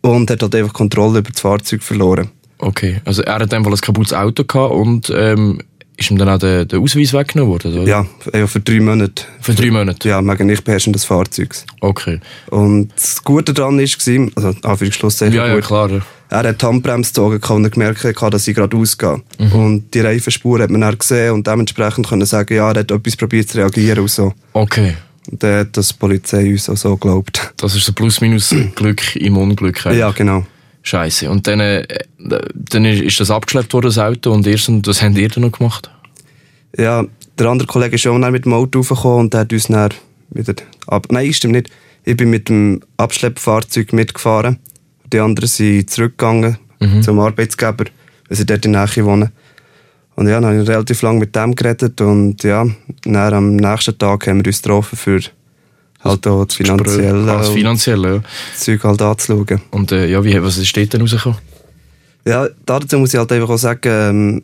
und 0.00 0.30
hat 0.30 0.42
halt 0.42 0.54
einfach 0.54 0.72
Kontrolle 0.72 1.18
über 1.20 1.30
das 1.30 1.40
Fahrzeug 1.40 1.82
verloren. 1.82 2.30
Okay, 2.58 3.00
also 3.04 3.22
er 3.22 3.34
hat 3.34 3.52
einfach 3.52 3.70
ein 3.70 3.76
kaputtes 3.76 4.12
Auto 4.14 4.44
gehabt 4.44 4.72
und 4.72 5.12
ähm, 5.14 5.60
ist 5.96 6.10
ihm 6.10 6.18
dann 6.18 6.28
auch 6.28 6.38
der, 6.38 6.64
der 6.64 6.78
Ausweis 6.80 7.12
weggenommen 7.12 7.52
worden, 7.52 7.78
oder? 7.78 7.88
Ja, 7.88 8.06
einfach 8.32 8.48
für 8.48 8.60
drei 8.60 8.80
Monate. 8.80 9.24
Für 9.40 9.54
drei 9.54 9.70
Monate? 9.70 10.08
Ja, 10.08 10.20
wegen 10.24 10.46
Nichtbeherrschen 10.46 10.92
des 10.92 11.04
Fahrzeugs. 11.04 11.66
Okay. 11.80 12.20
Und 12.50 12.90
das 12.96 13.22
Gute 13.22 13.52
daran 13.52 13.78
war, 13.78 14.28
also 14.34 14.58
Anführungsschlusszeichen 14.62 15.34
Ja, 15.36 15.46
ja, 15.46 15.54
gut, 15.54 15.64
klar. 15.64 15.90
ja. 15.90 16.00
Er 16.34 16.48
hat 16.48 16.60
die 16.60 16.66
Handbremse 16.66 17.10
gezogen 17.10 17.40
und 17.56 17.64
er 17.64 17.70
gemerkt, 17.70 18.04
hat, 18.04 18.34
dass 18.34 18.44
sie 18.44 18.54
gerade 18.54 18.76
ausgehe. 18.76 19.22
Mhm. 19.38 19.52
Und 19.52 19.94
die 19.94 20.00
Reifenspur 20.00 20.60
hat 20.60 20.70
man 20.70 20.80
dann 20.80 20.98
gesehen 20.98 21.32
und 21.32 21.46
dementsprechend 21.46 22.08
können 22.08 22.26
sagen, 22.26 22.54
ja, 22.54 22.70
er 22.72 22.80
hat 22.80 22.90
etwas 22.90 23.16
probiert 23.16 23.48
zu 23.48 23.58
reagieren 23.58 24.00
und 24.00 24.10
so. 24.10 24.32
Okay. 24.52 24.94
Und 25.30 25.42
dann 25.42 25.60
hat 25.60 25.76
das 25.76 25.88
die 25.88 25.94
Polizei 25.94 26.50
uns 26.50 26.68
auch 26.68 26.76
so 26.76 26.96
geglaubt. 26.96 27.54
Das 27.56 27.74
ist 27.74 27.84
so 27.84 27.92
plus 27.92 28.20
minus 28.20 28.54
Glück 28.74 29.16
im 29.16 29.36
Unglück. 29.36 29.86
eigentlich. 29.86 30.00
Ja, 30.00 30.10
genau. 30.10 30.44
Scheiße. 30.82 31.30
Und 31.30 31.46
dann, 31.46 31.60
äh, 31.60 31.86
dann 32.18 32.84
ist 32.84 33.20
das 33.20 33.30
abgeschleppt 33.30 33.72
worden, 33.72 33.86
das 33.86 33.98
Auto, 33.98 34.32
und 34.32 34.46
und 34.46 34.86
was 34.86 35.02
habt 35.02 35.16
ihr 35.16 35.28
dann 35.28 35.44
noch 35.44 35.52
gemacht? 35.52 35.90
Ja, 36.76 37.04
der 37.38 37.46
andere 37.46 37.66
Kollege 37.68 37.94
ist 37.94 38.02
schon 38.02 38.20
dann 38.20 38.32
mit 38.32 38.44
dem 38.44 38.52
Auto 38.52 38.80
raufgekommen 38.80 39.20
und 39.20 39.32
der 39.32 39.40
hat 39.40 39.52
uns 39.52 39.68
dann 39.68 39.94
wieder 40.30 40.54
ab... 40.86 41.06
Nein, 41.10 41.32
stimmt 41.32 41.54
nicht. 41.54 41.70
Ich 42.04 42.16
bin 42.16 42.28
mit 42.28 42.48
dem 42.48 42.82
Abschleppfahrzeug 42.98 43.92
mitgefahren. 43.94 44.58
Die 45.14 45.20
anderen 45.20 45.46
sind 45.46 45.88
zurückgegangen 45.90 46.58
zum 47.02 47.20
Arbeitsgeber, 47.20 47.84
weil 48.28 48.36
sie 48.36 48.44
dort 48.44 48.66
in 48.66 48.72
der 48.72 48.86
Nähe 48.86 49.04
wohnen. 49.04 49.30
Und 50.16 50.26
ja, 50.26 50.40
dann 50.40 50.46
habe 50.46 50.62
ich 50.62 50.68
relativ 50.68 51.02
lange 51.02 51.20
mit 51.20 51.36
dem 51.36 51.54
geredet 51.54 52.00
und 52.00 52.42
ja, 52.42 52.66
dann 53.04 53.16
am 53.34 53.56
nächsten 53.56 53.96
Tag 53.96 54.26
haben 54.26 54.40
wir 54.44 54.46
uns 54.48 54.60
getroffen 54.60 54.96
für 54.96 55.20
halt 56.00 56.26
auch 56.26 56.44
das 56.44 56.56
finanzielle 56.56 57.32
Ah, 57.32 57.38
das 57.38 57.48
Finanzielle, 57.50 58.14
ja. 58.16 58.22
Zeug 58.56 58.82
halt 58.82 59.02
anzuschauen. 59.02 59.60
Und 59.70 59.92
äh, 59.92 60.06
ja, 60.08 60.22
wie, 60.24 60.42
was 60.42 60.58
ist 60.58 60.76
dort 60.76 60.92
dann 60.94 61.02
rausgekommen? 61.02 61.38
Ja, 62.26 62.48
dazu 62.66 62.98
muss 62.98 63.14
ich 63.14 63.18
halt 63.18 63.30
einfach 63.30 63.50
auch 63.50 63.56
sagen, 63.56 63.80
ähm, 63.84 64.42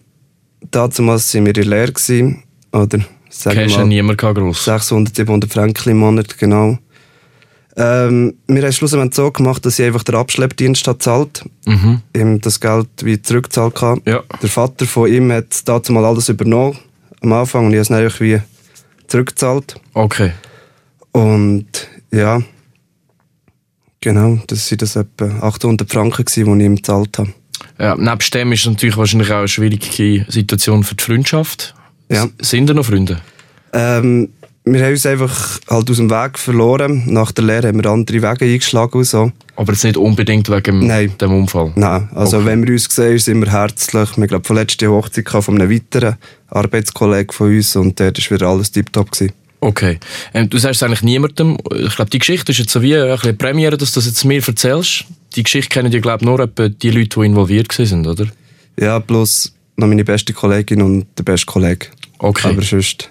damals 0.70 1.34
waren 1.34 1.46
wir 1.46 1.49
in 1.49 1.55
der 1.55 1.64
Lehre 1.64 1.93
gewesen, 1.93 2.44
oder 2.73 3.00
sagen 3.28 3.56
Cash 3.56 3.76
mal, 3.76 3.87
niemand 3.87 4.19
gross. 4.19 4.64
600, 4.64 5.16
700 5.16 5.52
Franken 5.52 5.90
im 5.90 5.99
Monat, 5.99 6.38
genau. 6.38 6.78
Ähm, 7.76 8.34
wir 8.46 8.62
haben 8.62 8.69
es 8.69 8.76
schlussendlich 8.76 9.14
so 9.14 9.31
gemacht, 9.31 9.64
dass 9.64 9.78
ich 9.78 9.87
einfach 9.87 10.02
den 10.02 10.17
Abschleppdienst 10.17 10.87
hat 10.87 10.99
gezahlt, 10.99 11.44
Mhm. 11.67 12.02
ihm 12.17 12.40
das 12.40 12.61
Geld 12.61 12.88
wie 13.02 13.20
zurückgezahlt 13.22 13.80
habe. 13.80 14.00
Ja. 14.11 14.23
Der 14.42 14.49
Vater 14.49 14.87
von 14.87 15.11
ihm 15.12 15.30
hat 15.33 15.47
dazu 15.66 15.92
mal 15.92 16.04
alles 16.04 16.28
übernommen 16.28 16.78
am 17.23 17.33
Anfang 17.33 17.66
und 17.66 17.73
ich 17.73 17.76
habe 17.76 17.83
es 17.83 17.88
dann 17.88 18.02
einfach 18.04 18.21
wie 18.21 18.40
zurückgezahlt. 19.06 19.76
Okay. 19.94 20.33
Und 21.12 21.66
ja, 22.12 22.42
genau, 24.00 24.38
das 24.47 24.71
waren 24.71 24.78
das 24.78 24.97
etwa 24.97 25.26
800 25.40 25.90
Franken, 25.90 26.25
die 26.26 26.40
ich 26.40 26.47
ihm 26.47 26.76
gezahlt 26.76 27.18
habe. 27.18 27.33
Ja, 27.78 27.94
nebst 27.97 28.35
dem 28.35 28.52
ist 28.52 28.61
es 28.61 28.66
natürlich 28.66 28.97
wahrscheinlich 28.97 29.30
auch 29.33 29.38
eine 29.38 29.49
schwierige 29.49 30.26
Situation 30.28 30.83
für 30.85 30.94
die 30.94 31.04
Freundschaft. 31.04 31.75
Ja. 32.11 32.28
Sind 32.40 32.68
da 32.68 32.75
noch 32.75 32.85
Freunde? 32.85 33.21
Ähm, 33.73 34.30
wir 34.64 34.85
haben 34.85 34.93
uns 34.93 35.07
einfach 35.07 35.59
halt 35.69 35.90
aus 35.90 35.97
dem 35.97 36.11
Weg 36.11 36.38
verloren. 36.38 37.02
Nach 37.07 37.33
der 37.33 37.45
Lehre 37.45 37.69
haben 37.69 37.83
wir 37.83 37.90
andere 37.90 38.19
Wege 38.23 38.45
eingeschlagen 38.45 38.99
und 38.99 39.05
so. 39.05 39.33
Aber 39.57 39.73
jetzt 39.73 39.85
nicht 39.85 39.97
unbedingt 39.97 40.49
wegen 40.50 40.87
Nein. 40.87 41.12
dem 41.19 41.33
Unfall. 41.33 41.73
Nein, 41.76 42.09
also 42.14 42.38
Okay. 42.38 42.47
wenn 42.47 42.67
wir 42.67 42.73
uns 42.75 42.85
sehen, 42.95 43.19
sind 43.19 43.40
wir 43.40 43.50
herzlich. 43.52 44.17
Wir 44.17 44.29
haben 44.29 44.45
vorletzt 44.45 44.81
die 44.81 44.87
Hochzeit 44.88 45.29
von 45.29 45.61
einem 45.61 45.71
weiteren 45.71 46.17
Arbeitskollegen 46.49 47.33
von 47.33 47.55
uns 47.57 47.75
und 47.76 47.99
dort 47.99 48.19
war 48.31 48.37
wieder 48.37 48.49
alles 48.49 48.71
tiptop. 48.71 49.11
gewesen. 49.11 49.33
Okay. 49.62 49.99
Ähm, 50.33 50.49
du 50.49 50.57
sagst 50.59 50.76
es 50.81 50.83
eigentlich 50.83 51.02
niemandem. 51.02 51.59
Ich 51.76 51.95
glaube, 51.97 52.11
die 52.11 52.19
Geschichte 52.19 52.52
ist 52.52 52.59
jetzt 52.59 52.71
so 52.73 52.81
wie 52.81 52.97
ein 52.97 53.07
bisschen 53.09 53.29
eine 53.31 53.35
Premiere, 53.35 53.76
dass 53.76 53.93
du 53.93 54.00
das 54.00 54.07
jetzt 54.07 54.25
mir 54.25 54.43
erzählst. 54.47 55.05
Die 55.37 55.43
Geschichte 55.43 55.69
kennen 55.69 55.93
ja, 55.93 56.00
glaube 56.00 56.25
nur 56.25 56.40
etwa 56.40 56.69
die 56.69 56.90
Leute, 56.90 57.21
die 57.21 57.26
involviert 57.26 57.79
waren, 57.79 58.07
oder? 58.07 58.26
Ja, 58.79 58.99
bloß 58.99 59.52
noch 59.76 59.87
meine 59.87 60.05
beste 60.05 60.33
Kollegin 60.33 60.81
und 60.81 61.07
der 61.19 61.25
beste 61.25 61.47
Kollege. 61.47 61.87
Okay. 62.19 62.49
Aber 62.49 62.62
sonst 62.62 63.11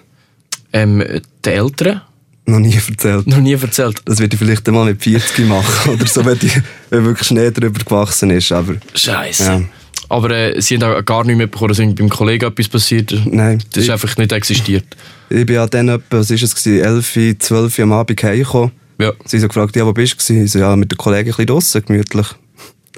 Ähm, 0.72 1.04
die 1.44 1.50
Eltern? 1.50 2.02
noch 2.46 2.58
nie 2.58 2.74
erzählt. 2.74 3.26
Noch 3.26 3.38
nie 3.38 3.52
erzählt. 3.54 4.02
Das 4.04 4.18
werde 4.18 4.34
ich 4.34 4.38
vielleicht 4.38 4.66
einmal 4.68 4.86
mit 4.86 5.02
40 5.02 5.46
machen 5.46 5.92
oder 5.92 6.06
so, 6.06 6.24
wenn, 6.24 6.38
die, 6.38 6.50
wenn 6.90 7.04
wirklich 7.04 7.28
Schnee 7.28 7.50
drüber 7.50 7.78
gewachsen 7.78 8.30
ist. 8.30 8.52
Aber 8.52 8.74
Scheiße. 8.94 9.44
Ja. 9.44 9.62
Aber 10.08 10.30
äh, 10.30 10.60
sie 10.60 10.76
haben 10.76 10.92
auch 10.92 11.04
gar 11.04 11.24
nicht 11.24 11.36
mitbekommen, 11.36 11.68
dass 11.68 11.78
irgendwie 11.78 12.02
beim 12.02 12.10
Kollegen 12.10 12.46
etwas 12.46 12.68
passiert 12.68 13.12
ist. 13.12 13.26
nein, 13.26 13.62
Das 13.72 13.84
ist 13.84 13.90
einfach 13.90 14.16
nicht 14.16 14.32
existiert. 14.32 14.84
ich 15.28 15.46
bin 15.46 15.54
ja 15.54 15.66
dann 15.68 15.88
etwa, 15.88 16.18
was 16.18 16.30
ist 16.30 16.42
es, 16.42 16.54
gewesen, 16.54 16.84
11, 16.84 17.38
12 17.38 17.78
Uhr 17.78 17.82
am 17.84 17.92
Abend 17.92 18.20
heimgekommen. 18.22 18.72
Ja. 18.98 19.12
Sie 19.24 19.36
haben 19.36 19.42
so 19.42 19.48
gefragt, 19.48 19.76
ja, 19.76 19.86
wo 19.86 19.92
bist 19.92 20.28
du? 20.28 20.34
Ich 20.34 20.50
so, 20.50 20.58
ja, 20.58 20.74
mit 20.74 20.90
den 20.90 20.98
Kollegen 20.98 21.28
ein 21.28 21.30
bisschen 21.30 21.46
draussen, 21.46 21.84
gemütlich. 21.86 22.26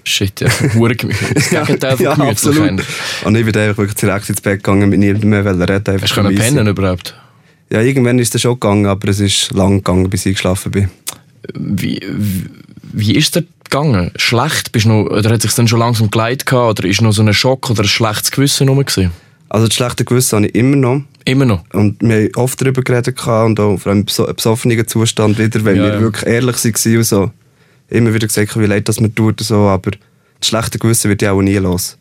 Shit, 0.04 0.40
ja. 0.40 0.48
Hure 0.74 0.96
gemütlich. 0.96 1.34
Das 1.34 1.50
Gegenteil 1.50 1.96
von 1.96 2.04
ja, 2.04 2.14
gemütlich. 2.14 2.46
absolut. 2.46 2.82
Und 3.24 3.34
ich 3.36 3.44
bin 3.44 3.52
dann 3.52 3.68
einfach 3.68 3.78
wirklich 3.78 4.00
direkt 4.00 4.30
ins 4.30 4.40
Bett 4.40 4.64
gegangen, 4.64 4.88
mit 4.88 4.98
niemandem 4.98 5.30
mehr 5.30 5.44
reden. 5.44 6.00
Hast 6.00 6.10
du 6.10 6.14
können 6.14 6.34
pennen 6.34 6.66
überhaupt? 6.66 7.14
Ja, 7.72 7.80
irgendwann 7.80 8.18
ist 8.18 8.34
es 8.34 8.42
schon 8.42 8.54
gegangen, 8.60 8.84
aber 8.86 9.08
es 9.08 9.18
ist 9.18 9.50
lang 9.52 9.78
gegangen, 9.78 10.10
bis 10.10 10.26
ich 10.26 10.34
geschlafen 10.34 10.70
bin. 10.72 10.88
Wie, 11.54 12.00
wie, 12.06 12.44
wie 12.92 13.14
ist 13.16 13.34
der 13.34 13.44
gegangen? 13.64 14.10
Schlecht? 14.16 14.72
Bist 14.72 14.84
noch, 14.86 15.04
oder 15.06 15.30
hat 15.30 15.40
sich 15.40 15.54
dann 15.54 15.66
schon 15.68 15.78
langsam 15.78 16.10
geleitet 16.10 16.44
gehabt, 16.46 16.78
oder 16.80 16.88
ist 16.88 17.00
noch 17.00 17.12
so 17.12 17.22
ein 17.22 17.32
Schock 17.32 17.70
oder 17.70 17.82
ein 17.82 17.88
schlechtes 17.88 18.30
Gewissen 18.30 18.68
rum 18.68 18.78
gewesen? 18.84 19.10
Also 19.48 19.66
das 19.68 19.74
schlechte 19.74 20.04
Gewissen 20.04 20.36
habe 20.36 20.46
ich 20.48 20.54
immer 20.54 20.76
noch. 20.76 21.02
Immer 21.24 21.44
noch? 21.46 21.64
Und 21.72 22.02
wir 22.02 22.14
haben 22.16 22.34
oft 22.36 22.60
darüber 22.60 22.82
geredet 22.82 23.16
gehabt 23.16 23.46
und 23.48 23.60
auch 23.60 23.78
vor 23.78 23.90
allem 23.90 24.00
im 24.00 24.06
beso- 24.06 24.30
besoffenen 24.32 24.86
Zustand 24.86 25.38
wieder, 25.38 25.64
wenn 25.64 25.76
Ja, 25.76 25.84
wir 25.84 25.92
ja. 25.94 26.00
wirklich 26.00 26.26
ehrlich 26.26 26.56
waren 26.64 26.96
und 26.98 27.04
so. 27.04 27.30
Immer 27.88 28.12
wieder 28.12 28.26
gesagt, 28.26 28.58
wie 28.58 28.66
leid 28.66 28.88
das 28.88 29.00
mir 29.00 29.14
tut 29.14 29.40
und 29.40 29.46
so, 29.46 29.56
aber 29.68 29.92
das 30.40 30.48
schlechte 30.48 30.78
Gewissen 30.78 31.08
wird 31.08 31.22
ja 31.22 31.32
auch 31.32 31.40
nie 31.42 31.56
los. 31.56 31.96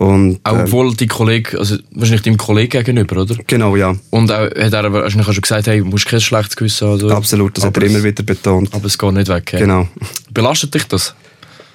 Und, 0.00 0.38
Auch 0.44 0.52
ähm, 0.54 0.60
obwohl 0.60 0.94
die 0.94 1.08
Kollege, 1.08 1.58
also 1.58 1.76
wahrscheinlich 1.90 2.22
deinem 2.22 2.36
Kollegen 2.36 2.70
gegenüber, 2.84 3.22
oder? 3.22 3.34
Genau, 3.48 3.74
ja. 3.74 3.96
Und 4.10 4.30
auch, 4.30 4.44
hat 4.44 4.72
er 4.72 4.92
wahrscheinlich 4.92 5.26
auch 5.28 5.32
schon 5.32 5.42
gesagt, 5.42 5.66
hey, 5.66 5.80
du 5.80 5.86
musst 5.86 6.06
kein 6.06 6.20
schlechtes 6.20 6.54
Gewissen 6.54 6.86
haben. 6.86 7.02
oder? 7.02 7.16
Absolut, 7.16 7.56
das 7.58 7.64
hat 7.64 7.76
aber 7.76 7.84
er 7.84 7.90
immer 7.90 8.04
wieder 8.04 8.22
betont. 8.22 8.72
Aber 8.72 8.84
es 8.84 8.96
geht 8.96 9.12
nicht 9.12 9.26
weg. 9.28 9.48
hey. 9.50 9.60
Genau. 9.62 9.88
Belastet 10.32 10.72
dich 10.72 10.84
das? 10.84 11.16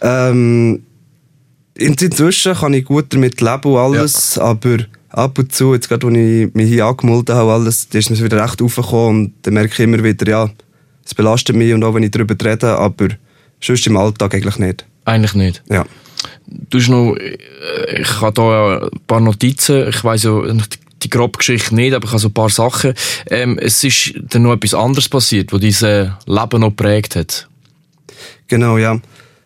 Ähm, 0.02 0.84
in- 1.76 1.94
inzwischen 1.96 2.54
kann 2.56 2.74
ich 2.74 2.86
gut 2.86 3.14
damit 3.14 3.42
leben 3.42 3.62
und 3.66 3.78
alles, 3.78 4.38
aber 4.38 4.78
ab 5.10 5.38
und 5.38 5.54
zu, 5.54 5.74
jetzt 5.74 5.90
gerade, 5.90 6.08
als 6.08 6.16
ich 6.16 6.54
mich 6.54 6.70
hier 6.70 6.86
angemeldet 6.86 7.32
habe, 7.36 7.52
alles, 7.52 7.90
ist 7.92 8.10
mir 8.10 8.24
wieder 8.24 8.42
recht 8.42 8.62
aufgekommen 8.62 9.26
und 9.26 9.34
dann 9.42 9.56
merke 9.56 9.74
ich 9.74 9.80
immer 9.80 10.02
wieder, 10.02 10.26
ja, 10.30 10.50
es 11.06 11.14
belastet 11.14 11.58
mich 11.58 11.74
und 11.74 11.84
auch 11.84 11.94
wenn 11.94 12.04
ich 12.04 12.12
darüber 12.12 12.36
rede, 12.42 12.78
aber 12.78 13.10
sonst 13.60 13.86
im 13.88 13.98
Alltag 13.98 14.34
eigentlich 14.36 14.60
nicht. 14.60 14.86
Eigentlich 15.04 15.34
nicht. 15.36 15.62
Ja. 15.70 15.86
Du 16.48 16.78
hast 16.78 16.90
noch, 16.90 17.16
äh, 17.16 18.02
ich 18.02 18.22
habe 18.22 18.34
da 18.34 18.80
ein 18.80 19.00
paar 19.08 19.20
Notizen, 19.20 19.90
ich 19.90 20.04
weiss 20.04 20.24
ja 20.24 20.42
die, 21.04 21.10
grobe 21.10 21.38
Geschichte 21.38 21.76
nicht, 21.76 21.94
aber 21.94 22.06
ich 22.06 22.12
habe 22.12 22.20
so 22.20 22.30
ein 22.30 22.34
paar 22.34 22.50
Sachen. 22.50 22.94
Ähm, 23.30 23.60
es 23.60 23.84
ist 23.84 24.14
dann 24.30 24.44
noch 24.44 24.54
etwas 24.54 24.74
anderes 24.74 25.10
passiert, 25.10 25.52
was 25.52 25.60
dieses 25.60 25.82
Leben 25.82 26.62
noch 26.62 26.70
geprägt 26.70 27.16
hat. 27.16 27.48
Genau, 28.48 28.78
ja. 28.78 29.00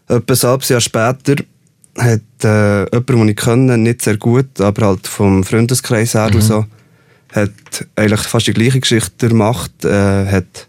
Etwa 0.08 0.34
ein 0.34 0.50
halbes 0.50 0.70
Jahr 0.70 0.82
später 0.82 1.36
hat 1.98 2.22
äh, 2.44 2.84
jemand, 2.92 3.10
den 3.10 3.30
ich 3.30 3.36
kenne, 3.36 3.78
nicht 3.78 4.02
sehr 4.02 4.18
gut, 4.18 4.62
aber 4.62 4.88
halt 4.88 5.08
vom 5.08 5.44
Freundeskreis 5.44 6.14
her 6.14 6.30
und 6.34 6.42
so, 6.42 6.66
hat 7.34 7.52
eigentlich 7.96 8.22
fast 8.22 8.48
die 8.48 8.54
gleiche 8.54 8.80
Geschichte 8.80 9.30
gemacht, 9.30 9.84
äh, 9.84 10.26
hat 10.28 10.68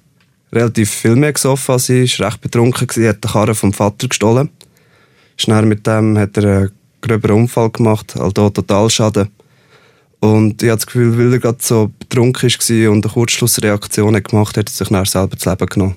relativ 0.53 0.91
viel 0.91 1.17
mehr 1.17 1.33
gesoffen 1.33 1.73
als 1.73 1.89
ich, 1.89 2.15
ist 2.15 2.21
recht 2.21 2.41
betrunken 2.41 2.87
gewesen, 2.87 3.09
hat 3.09 3.23
den 3.23 3.31
Karren 3.31 3.55
vom 3.55 3.73
Vater 3.73 4.09
gestohlen. 4.09 4.51
Schnell 5.39 5.67
mit 5.67 5.87
dem 5.87 6.19
hat 6.19 6.37
er 6.37 6.45
einen 6.45 6.71
gröberen 7.01 7.37
Unfall 7.37 7.71
gemacht, 7.71 8.15
halt 8.17 8.39
auch 8.39 8.51
Totalschaden. 8.51 9.29
Und 10.21 10.63
ich 10.63 10.69
habe 10.69 10.79
das 10.79 10.87
Gefühl, 10.87 11.17
weil 11.17 11.33
er 11.33 11.39
gerade 11.39 11.59
so 11.61 11.91
betrunken 11.99 12.51
war 12.51 12.91
und 12.91 13.05
eine 13.05 13.13
Kurzschlussreaktion 13.13 14.21
gemacht 14.23 14.57
hat, 14.57 14.67
hat 14.67 14.69
er 14.69 14.73
sich 14.73 14.91
nachher 14.91 15.07
selber 15.07 15.37
das 15.37 15.45
Leben 15.45 15.67
genommen. 15.67 15.97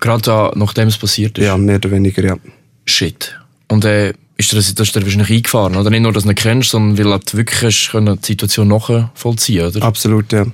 Gerade 0.00 0.22
da, 0.22 0.52
nachdem 0.56 0.88
es 0.88 0.98
passiert 0.98 1.38
ist. 1.38 1.44
Ja, 1.44 1.56
mehr 1.56 1.76
oder 1.76 1.92
weniger, 1.92 2.24
ja. 2.24 2.36
Shit. 2.84 3.38
Und 3.68 3.84
äh, 3.84 4.12
ist 4.36 4.50
dir 4.50 4.56
das, 4.56 4.74
das 4.74 4.88
ist 4.88 4.96
dir 4.96 5.02
wahrscheinlich 5.02 5.30
eingefahren, 5.30 5.76
oder? 5.76 5.90
Nicht 5.90 6.02
nur, 6.02 6.12
dass 6.12 6.24
du 6.24 6.30
ihn 6.30 6.34
kennst, 6.34 6.70
sondern 6.70 6.98
weil 6.98 7.20
du 7.20 7.36
wirklich 7.36 7.62
hast 7.62 7.92
können 7.92 8.18
die 8.20 8.26
Situation 8.26 8.66
nachvollziehen 8.66 9.66
oder? 9.66 9.82
Absolut, 9.82 10.32
ja. 10.32 10.44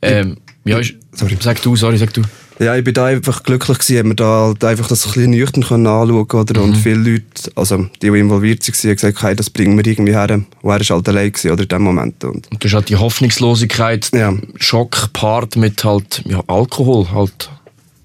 Ähm, 0.00 0.38
ja, 0.64 0.78
ist, 0.78 0.94
Sorry. 1.12 1.36
sag 1.40 1.60
du, 1.62 1.76
sorry, 1.76 1.98
sag 1.98 2.12
du. 2.14 2.22
Ja, 2.58 2.74
ich 2.74 2.84
bin 2.84 2.94
da 2.94 3.06
einfach 3.06 3.42
glücklich 3.42 3.78
gewesen, 3.78 3.98
haben 3.98 4.08
wir 4.10 4.14
da 4.14 4.46
halt 4.46 4.64
einfach 4.64 4.88
das 4.88 5.04
ein 5.06 5.12
bisschen 5.12 5.30
nüchtern 5.30 5.62
können 5.64 5.86
anschauen 5.86 6.24
oder? 6.40 6.62
Und 6.62 6.76
viele 6.76 6.96
Leute, 7.12 7.52
also 7.54 7.84
die, 8.02 8.10
die 8.10 8.18
involviert 8.18 8.66
waren, 8.66 8.74
haben 8.88 8.94
gesagt, 8.94 9.22
hey, 9.22 9.36
das 9.36 9.50
bringen 9.50 9.76
wir 9.76 9.86
irgendwie 9.86 10.12
her. 10.14 10.30
Und 10.30 10.46
er 10.62 10.68
war 10.68 10.78
halt 10.78 11.08
allein 11.08 11.32
gewesen, 11.32 11.50
oder, 11.50 11.62
in 11.62 11.68
dem 11.68 11.82
Moment. 11.82 12.24
Und 12.24 12.50
Und 12.50 12.64
du 12.64 12.66
hast 12.68 12.74
halt 12.74 12.88
die 12.88 12.96
Hoffnungslosigkeit, 12.96 14.10
Ja. 14.14 14.32
Schock 14.58 15.12
paart 15.12 15.56
mit 15.56 15.84
halt, 15.84 16.22
ja, 16.26 16.42
Alkohol 16.46 17.10
halt. 17.12 17.50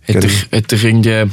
Hat, 0.08 0.16
Genau. 0.16 0.20
dich, 0.22 0.48
hat 0.52 0.72
dich 0.72 0.84
irgendwie, 0.84 1.32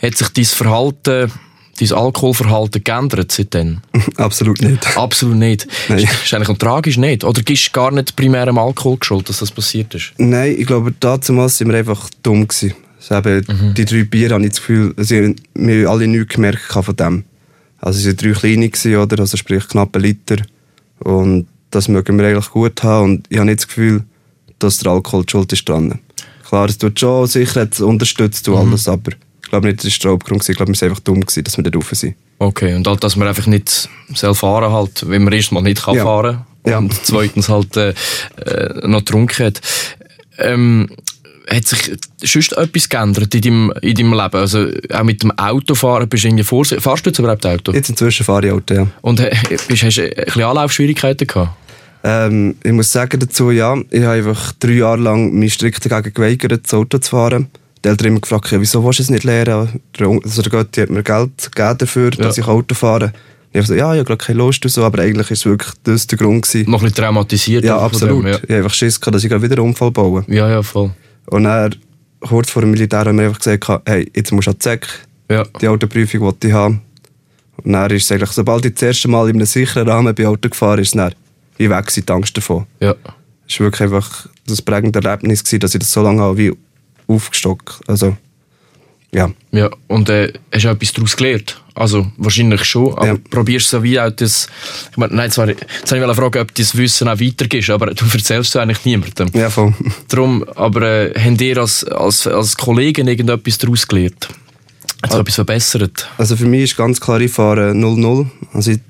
hat 0.00 0.16
sich 0.16 0.28
dein 0.28 0.44
Verhalten, 0.44 1.32
dein 1.80 1.92
Alkoholverhalten 1.92 2.82
geändert 2.84 3.32
seitdem? 3.32 3.78
absolut 4.16 4.60
nicht. 4.62 4.96
Absolut 4.96 5.36
nicht. 5.36 5.66
Nein. 5.88 5.98
Ist, 5.98 6.24
ist 6.24 6.34
eigentlich 6.34 6.48
auch 6.48 6.58
tragisch 6.58 6.96
nicht. 6.96 7.24
Oder 7.24 7.42
gibst 7.42 7.68
du 7.68 7.72
gar 7.72 7.90
nicht 7.90 8.16
primär 8.16 8.48
am 8.48 8.58
Alkohol 8.58 8.96
geschuld, 8.98 9.28
dass 9.28 9.38
das 9.38 9.50
passiert 9.50 9.94
ist? 9.94 10.12
Nein, 10.18 10.56
ich 10.58 10.66
glaube, 10.66 10.92
damals 10.98 11.58
sind 11.58 11.68
wir 11.68 11.78
einfach 11.78 12.08
dumm 12.22 12.46
gewesen. 12.46 12.74
Also 13.10 13.28
eben, 13.28 13.74
Die 13.74 13.84
drei 13.84 14.04
Bier 14.04 14.30
habe 14.30 14.42
ich 14.42 14.50
das 14.50 14.58
Gefühl, 14.58 14.92
also 14.96 15.14
wir 15.14 15.22
haben 15.24 15.86
alle 15.86 16.06
nichts 16.06 16.34
gemerkt 16.34 16.62
von 16.72 16.96
dem. 16.96 17.24
Also 17.80 18.00
es 18.00 18.06
waren 18.06 18.16
drei 18.16 18.38
kleine, 18.38 18.68
gewesen, 18.68 18.96
oder? 18.96 19.20
Also 19.20 19.36
sprich 19.36 19.68
knapp 19.68 19.94
ein 19.94 20.02
Liter. 20.02 20.36
Und 21.00 21.46
das 21.70 21.88
mögen 21.88 22.18
wir 22.18 22.26
eigentlich 22.26 22.50
gut 22.50 22.82
haben. 22.82 23.04
Und 23.04 23.26
ich 23.28 23.38
habe 23.38 23.46
nicht 23.46 23.60
das 23.60 23.68
Gefühl, 23.68 24.02
dass 24.58 24.78
der 24.78 24.92
Alkohol 24.92 25.24
die 25.24 25.30
schuld 25.30 25.52
ist 25.52 25.68
dran. 25.68 25.98
Klar, 26.48 26.68
es 26.68 26.78
tut 26.78 26.98
schon 26.98 27.26
sicher, 27.26 27.68
es 27.70 27.80
unterstützt 27.80 28.48
und 28.48 28.56
alles, 28.56 28.88
aber 28.88 29.12
ich 29.48 29.50
glaube 29.50 29.66
nicht, 29.66 29.82
das 29.82 29.92
war 29.94 29.98
der 30.02 30.10
Hauptgrund. 30.12 30.46
Ich 30.46 30.56
glaube, 30.58 30.70
wir 30.72 30.78
waren 30.78 30.90
einfach 30.90 31.02
dumm, 31.02 31.22
gewesen, 31.22 31.42
dass 31.44 31.56
wir 31.56 31.64
da 31.64 31.70
drauf 31.70 31.88
sind. 31.92 32.16
Okay, 32.38 32.74
und 32.74 32.86
halt, 32.86 33.02
dass 33.02 33.16
man 33.16 33.28
einfach 33.28 33.46
nicht 33.46 33.88
selbst 34.14 34.40
fahren 34.40 34.70
halt, 34.70 35.08
wenn 35.08 35.24
man 35.24 35.32
erstmal 35.32 35.62
nicht 35.62 35.82
kann 35.82 35.94
Ja. 35.96 36.04
fahren 36.04 36.40
Ja. 36.66 36.76
und 36.78 36.92
zweitens 37.02 37.48
halt 37.48 37.74
äh, 37.78 37.94
äh, 38.44 38.86
noch 38.86 38.98
getrunken 38.98 39.46
hat. 39.46 39.60
Ähm, 40.38 40.90
hat 41.48 41.66
sich 41.66 41.96
sonst 42.22 42.52
etwas 42.58 42.90
geändert 42.90 43.34
in 43.34 43.40
deinem, 43.40 43.72
in 43.80 43.94
deinem 43.94 44.12
Leben? 44.12 44.36
Also 44.36 44.66
auch 44.92 45.02
mit 45.02 45.22
dem 45.22 45.30
Autofahren 45.38 46.06
bist 46.06 46.24
du 46.24 46.28
irgendwie 46.28 46.44
vorsichtig. 46.44 46.84
Fahrst 46.84 47.06
du 47.06 47.10
jetzt 47.10 47.18
überhaupt 47.18 47.46
Auto? 47.46 47.72
Jetzt 47.72 47.88
inzwischen 47.88 48.24
fahre 48.24 48.48
ich 48.48 48.52
Auto, 48.52 48.74
ja. 48.74 48.86
Und 49.00 49.18
äh, 49.20 49.34
bist, 49.66 49.82
hast 49.82 49.96
du 49.96 50.02
ein 50.02 50.14
bisschen 50.14 50.42
Anlaufschwierigkeiten 50.44 51.26
gehabt? 51.26 51.56
Ähm, 52.04 52.54
ich 52.62 52.72
muss 52.72 52.92
sagen 52.92 53.18
dazu, 53.18 53.50
ja, 53.50 53.74
ich 53.90 54.02
habe 54.02 54.18
einfach 54.18 54.52
drei 54.60 54.72
Jahre 54.72 55.00
lang 55.00 55.32
mich 55.32 55.54
strikt 55.54 55.90
dagegen 55.90 56.12
geweigert, 56.12 56.60
das 56.64 56.74
Auto 56.74 56.98
zu 56.98 57.10
fahren. 57.10 57.48
Die 57.84 57.88
Eltern 57.88 58.08
immer 58.08 58.20
gefragt, 58.20 58.50
ja, 58.50 58.60
wieso 58.60 58.84
willst 58.84 58.98
du 58.98 59.02
es 59.04 59.10
nicht 59.10 59.24
lernen? 59.24 59.80
Also 60.24 60.42
der 60.42 60.50
Götti 60.50 60.80
hat 60.80 60.90
mir 60.90 61.02
Geld 61.02 61.50
gegeben 61.54 61.78
dafür, 61.78 62.10
dass 62.10 62.36
Ja. 62.36 62.42
ich 62.42 62.48
Auto 62.48 62.74
fahre. 62.74 63.12
Ich 63.50 63.56
habe 63.56 63.60
gesagt, 63.60 63.78
ja, 63.80 63.92
ich 63.94 63.98
habe 64.00 64.04
gerade 64.04 64.24
keine 64.24 64.38
Lust 64.38 64.64
und 64.64 64.70
so, 64.70 64.84
aber 64.84 65.02
eigentlich 65.02 65.30
ist 65.30 65.38
es 65.40 65.46
wirklich 65.46 65.72
das 65.84 66.06
der 66.06 66.18
Grund 66.18 66.42
gewesen. 66.46 66.70
Noch 66.70 66.80
ein 66.80 66.84
bisschen 66.84 66.96
traumatisiert? 67.04 67.64
Ja, 67.64 67.78
absolut. 67.78 68.24
Dem, 68.24 68.30
Ich 68.34 68.42
habe 68.42 68.54
einfach 68.56 68.74
Schiss 68.74 69.00
gehabt, 69.00 69.14
dass 69.14 69.24
ich 69.24 69.30
wieder 69.30 69.56
einen 69.56 69.58
Unfall 69.68 69.90
baue. 69.90 70.24
ja. 70.28 70.34
ja, 70.34 70.50
ja, 70.50 70.62
voll. 70.62 70.90
Und 71.26 71.44
dann, 71.44 71.74
kurz 72.20 72.50
vor 72.50 72.62
dem 72.62 72.72
Militär, 72.72 73.00
haben 73.06 73.16
wir 73.18 73.26
einfach 73.26 73.38
gesagt, 73.40 73.82
hey, 73.86 74.10
jetzt 74.14 74.32
musst 74.32 74.48
du 74.48 74.50
an 74.50 74.56
die 74.56 74.62
ZEC, 74.64 74.86
Ja. 75.30 75.44
die 75.60 75.68
Autoprüfung 75.68 76.20
wollte 76.20 76.48
ich 76.48 76.52
haben. 76.52 76.80
Und 77.64 77.72
dann 77.72 77.90
ist 77.90 78.04
es 78.04 78.12
eigentlich, 78.12 78.30
sobald 78.30 78.64
ich 78.66 78.74
das 78.74 78.82
erste 78.82 79.08
Mal 79.08 79.28
in 79.30 79.36
einem 79.36 79.46
sicheren 79.46 79.88
Rahmen 79.88 80.14
bei 80.14 80.26
Auto 80.26 80.48
gefahren 80.48 80.78
ist 80.80 80.94
dann 80.94 81.14
wie 81.56 81.68
weg 81.70 81.92
die 81.92 82.12
Angst 82.12 82.36
davon. 82.36 82.66
ja. 82.80 82.94
Es 83.50 83.58
war 83.58 83.64
wirklich 83.68 83.80
einfach 83.80 84.26
das 84.46 84.60
prägende 84.60 85.00
Erlebnis, 85.02 85.42
gewesen, 85.42 85.60
dass 85.60 85.74
ich 85.74 85.78
das 85.80 85.90
so 85.90 86.02
lange 86.02 86.20
habe 86.20 86.36
wie 86.36 86.52
aufgestockt. 87.08 87.80
Also, 87.86 88.16
ja. 89.12 89.30
Ja, 89.52 89.70
und 89.86 90.08
äh, 90.10 90.32
hast 90.52 90.64
du 90.64 90.68
auch 90.68 90.72
etwas 90.74 90.92
daraus 90.92 91.16
gelernt? 91.16 91.60
Also, 91.74 92.06
wahrscheinlich 92.18 92.64
schon, 92.64 92.92
aber 92.94 93.06
Ja. 93.06 93.16
probierst 93.30 93.70
so 93.70 93.82
wie 93.82 93.98
auch 93.98 94.10
das... 94.10 94.48
Ich 94.90 94.96
meine, 94.96 95.14
nein, 95.14 95.30
zwar, 95.30 95.48
jetzt 95.48 95.90
wollte 95.90 96.10
ich 96.10 96.16
fragen, 96.16 96.40
ob 96.40 96.54
du 96.54 96.62
das 96.62 96.76
Wissen 96.76 97.08
auch 97.08 97.18
weitergibst, 97.20 97.70
aber 97.70 97.86
du 97.94 98.04
erzählst 98.04 98.50
es 98.54 98.56
eigentlich 98.56 98.84
niemandem. 98.84 99.28
Ja, 99.32 99.48
voll. 99.48 99.72
Darum, 100.08 100.44
aber 100.56 100.82
äh, 100.82 101.18
haben 101.18 101.38
ihr 101.38 101.56
als, 101.58 101.84
als, 101.84 102.26
als 102.26 102.56
Kollegen 102.56 103.08
irgendetwas 103.08 103.58
daraus 103.58 103.86
gelernt? 103.86 104.28
Hat 105.02 105.12
sich 105.12 105.20
etwas 105.20 105.34
verbessert? 105.36 106.08
Also 106.18 106.36
für 106.36 106.46
mich 106.46 106.64
ist 106.64 106.76
ganz 106.76 107.00
klar, 107.00 107.20
ich 107.20 107.30
fahre 107.30 107.70
0-0. 107.70 108.26
Also 108.52 108.72
ich, 108.72 108.80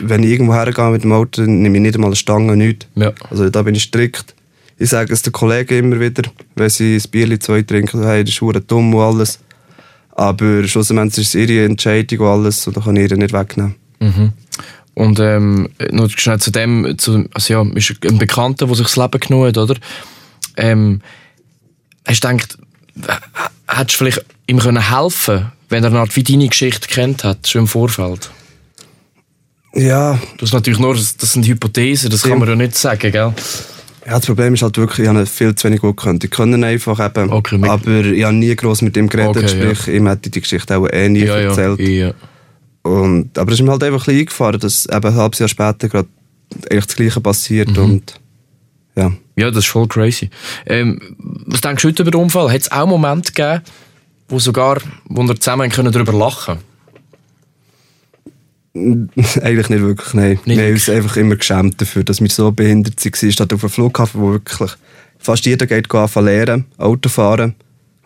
wenn 0.00 0.22
ich 0.22 0.30
irgendwo 0.30 0.54
hergehe 0.54 0.90
mit 0.90 1.02
dem 1.02 1.12
Auto, 1.12 1.42
nehme 1.42 1.76
ich 1.76 1.82
nicht 1.82 1.96
einmal 1.96 2.08
eine 2.10 2.16
Stange, 2.16 2.56
nichts. 2.56 2.86
Ja. 2.94 3.12
Also 3.28 3.50
da 3.50 3.62
bin 3.62 3.74
ich 3.74 3.82
strikt. 3.82 4.34
Ich 4.76 4.90
sage 4.90 5.12
es 5.12 5.22
den 5.22 5.32
Kollegen 5.32 5.78
immer 5.78 6.00
wieder, 6.00 6.22
wenn 6.56 6.68
sie 6.68 6.96
ein 6.96 7.10
Bierchen 7.10 7.40
zwei 7.40 7.62
trinken, 7.62 8.02
hey, 8.04 8.24
das 8.24 8.34
ist 8.34 8.70
dumm 8.70 8.94
und 8.94 9.00
alles. 9.00 9.38
Aber 10.16 10.66
schlussendlich 10.66 11.18
ist 11.26 11.34
es 11.34 11.48
ihre 11.48 11.64
Entscheidung 11.64 12.20
und 12.20 12.26
alles 12.26 12.66
und 12.66 12.76
da 12.76 12.80
kann 12.80 12.96
ich 12.96 13.10
ihr 13.10 13.16
nicht 13.16 13.32
wegnehmen. 13.32 13.74
Und 14.94 15.18
ähm, 15.20 15.68
noch 15.90 16.08
schnell 16.10 16.38
zu 16.38 16.50
dem, 16.52 16.94
zu, 16.98 17.24
also 17.34 17.52
ja, 17.52 17.62
ist 17.74 17.94
ein 18.04 18.18
Bekannter, 18.18 18.66
der 18.66 18.74
sich 18.76 18.86
das 18.86 18.96
Leben 18.96 19.18
genommen 19.20 19.48
hat, 19.48 19.58
oder? 19.58 19.74
Ähm, 20.56 21.00
hast 22.06 22.22
du 22.22 22.28
gedacht, 22.28 22.58
hättest 23.66 23.92
du 24.00 24.04
vielleicht 24.04 24.24
ihm 24.46 24.58
können 24.58 24.88
helfen 24.90 25.50
wenn 25.70 25.82
er 25.82 25.90
eine 25.90 25.98
Art 26.00 26.14
wie 26.14 26.22
deine 26.22 26.46
Geschichte 26.48 26.86
kennt 26.86 27.24
hat, 27.24 27.48
schon 27.48 27.62
im 27.62 27.66
Vorfeld? 27.66 28.30
Ja, 29.74 30.20
Das 30.38 30.50
ist 30.50 30.52
natürlich 30.52 30.78
nur, 30.78 30.94
das 30.94 31.16
sind 31.18 31.46
Hypothesen, 31.48 32.10
das 32.10 32.22
kann 32.22 32.32
Ja. 32.32 32.36
man 32.38 32.48
ja 32.50 32.54
nicht 32.54 32.76
sagen, 32.76 33.10
gell? 33.10 33.34
Ja, 34.06 34.12
das 34.12 34.26
Problem 34.26 34.54
ist 34.54 34.62
halt 34.62 34.76
wirklich, 34.76 35.00
ich 35.00 35.08
habe 35.08 35.26
viel 35.26 35.54
zu 35.54 35.66
wenig 35.68 35.80
gut 35.80 35.96
gekannt. 35.96 36.24
Ich 36.24 36.30
kann 36.30 36.52
ihn 36.52 36.62
einfach 36.64 37.04
eben, 37.04 37.30
Okay, 37.32 37.60
aber 37.68 38.04
ich 38.04 38.24
habe 38.24 38.34
nie 38.34 38.54
gross 38.56 38.82
mit 38.82 38.96
ihm 38.96 39.08
geredet, 39.08 39.36
Okay, 39.44 39.48
sprich, 39.48 39.94
ihm 39.94 40.06
hätte 40.06 40.26
ich 40.28 40.32
die 40.32 40.40
Geschichte 40.40 40.76
auch 40.76 40.86
eh 40.88 41.08
nie 41.08 41.24
Ja, 41.24 41.38
ja, 41.38 41.48
erzählt. 41.48 41.80
ja. 41.80 42.12
Und, 42.82 43.38
aber 43.38 43.52
es 43.52 43.60
ist 43.60 43.64
mir 43.64 43.70
halt 43.72 43.82
einfach 43.82 44.00
ein 44.00 44.04
bisschen 44.04 44.20
eingefahren, 44.20 44.60
dass 44.60 44.86
eben 44.86 45.06
ein 45.06 45.14
halbes 45.14 45.38
Jahr 45.38 45.48
später 45.48 45.88
gerade 45.88 46.08
eigentlich 46.70 46.86
das 46.86 46.96
Gleiche 46.96 47.20
passiert 47.20 47.70
Mhm. 47.70 47.78
und 47.84 48.20
ja. 48.96 49.12
Ja, 49.36 49.50
das 49.50 49.64
ist 49.64 49.70
voll 49.70 49.88
crazy. 49.88 50.30
Ähm, 50.66 51.00
was 51.46 51.60
denkst 51.62 51.82
du 51.82 51.88
heute 51.88 52.02
über 52.02 52.10
den 52.12 52.20
Unfall? 52.20 52.52
Hat 52.52 52.60
es 52.60 52.70
auch 52.70 52.86
Momente 52.86 53.32
gegeben, 53.32 53.62
wo 54.28 54.38
sogar, 54.38 54.78
wo 55.06 55.22
wir 55.22 55.34
zusammen 55.40 55.70
können 55.70 55.90
darüber 55.92 56.12
lachen 56.12 56.58
Eigentlich 59.42 59.68
nicht 59.68 59.82
wirklich, 59.82 60.14
nein. 60.14 60.38
Nicht 60.44 60.58
wir 60.58 60.64
haben 60.64 60.72
uns 60.72 60.88
einfach 60.88 61.16
immer 61.16 61.36
geschämt 61.36 61.80
dafür, 61.80 62.02
dass 62.02 62.20
wir 62.20 62.28
so 62.28 62.50
behindert 62.50 63.04
waren, 63.04 63.32
statt 63.32 63.52
auf 63.52 63.62
einem 63.62 63.70
Flughafen, 63.70 64.20
wo 64.20 64.32
wirklich 64.32 64.70
fast 65.18 65.46
jeder 65.46 65.66
geht 65.66 65.92
anfangen 65.94 66.26
lernen, 66.26 66.64
Auto 66.76 67.08
fahren, 67.08 67.54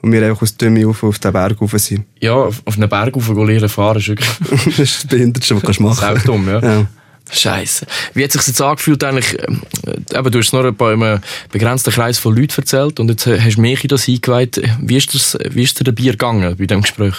und 0.02 0.12
wir 0.12 0.22
einfach 0.22 0.42
aus 0.42 0.56
Dümme 0.56 0.86
auf, 0.86 1.02
auf 1.02 1.18
den 1.18 1.32
Berg 1.32 1.60
rauf 1.60 1.72
sind. 1.76 2.04
Ja, 2.20 2.34
auf 2.34 2.62
einen 2.66 2.88
Berg 2.88 3.16
rauf 3.16 3.28
lernen 3.28 3.68
fahren 3.68 3.98
ist 3.98 4.08
wirklich 4.08 4.28
das 4.66 4.78
ist 4.78 5.04
das 5.04 5.06
Behindertste, 5.06 5.62
was 5.62 5.76
du 5.76 5.82
machen 5.82 6.00
sau 6.00 6.32
dumm, 6.32 6.48
ja. 6.48 6.60
Ja. 6.60 6.86
Scheiße. 7.30 7.86
Wie 8.14 8.24
hat 8.24 8.32
sich 8.32 8.46
jetzt 8.46 8.60
angefühlt 8.60 9.04
eigentlich, 9.04 9.36
ähm, 9.46 9.62
äh, 9.86 10.18
eben, 10.18 10.30
du 10.30 10.38
hast 10.38 10.46
es 10.46 10.52
nur 10.52 10.70
bei 10.72 10.92
einem 10.92 11.20
begrenzten 11.50 11.92
Kreis 11.92 12.18
von 12.18 12.34
Leuten 12.34 12.54
erzählt 12.56 13.00
und 13.00 13.08
jetzt 13.08 13.26
äh, 13.26 13.40
hast 13.40 13.56
du 13.56 13.60
mich 13.60 13.84
in 13.84 13.88
das 13.88 14.08
eingeweiht. 14.08 14.62
Wie 14.80 14.96
ist, 14.96 15.14
das, 15.14 15.36
wie 15.50 15.62
ist 15.62 15.78
dir 15.78 15.84
der 15.84 15.92
Bier 15.92 16.12
gegangen 16.12 16.56
bei 16.56 16.66
diesem 16.66 16.82
Gespräch? 16.82 17.14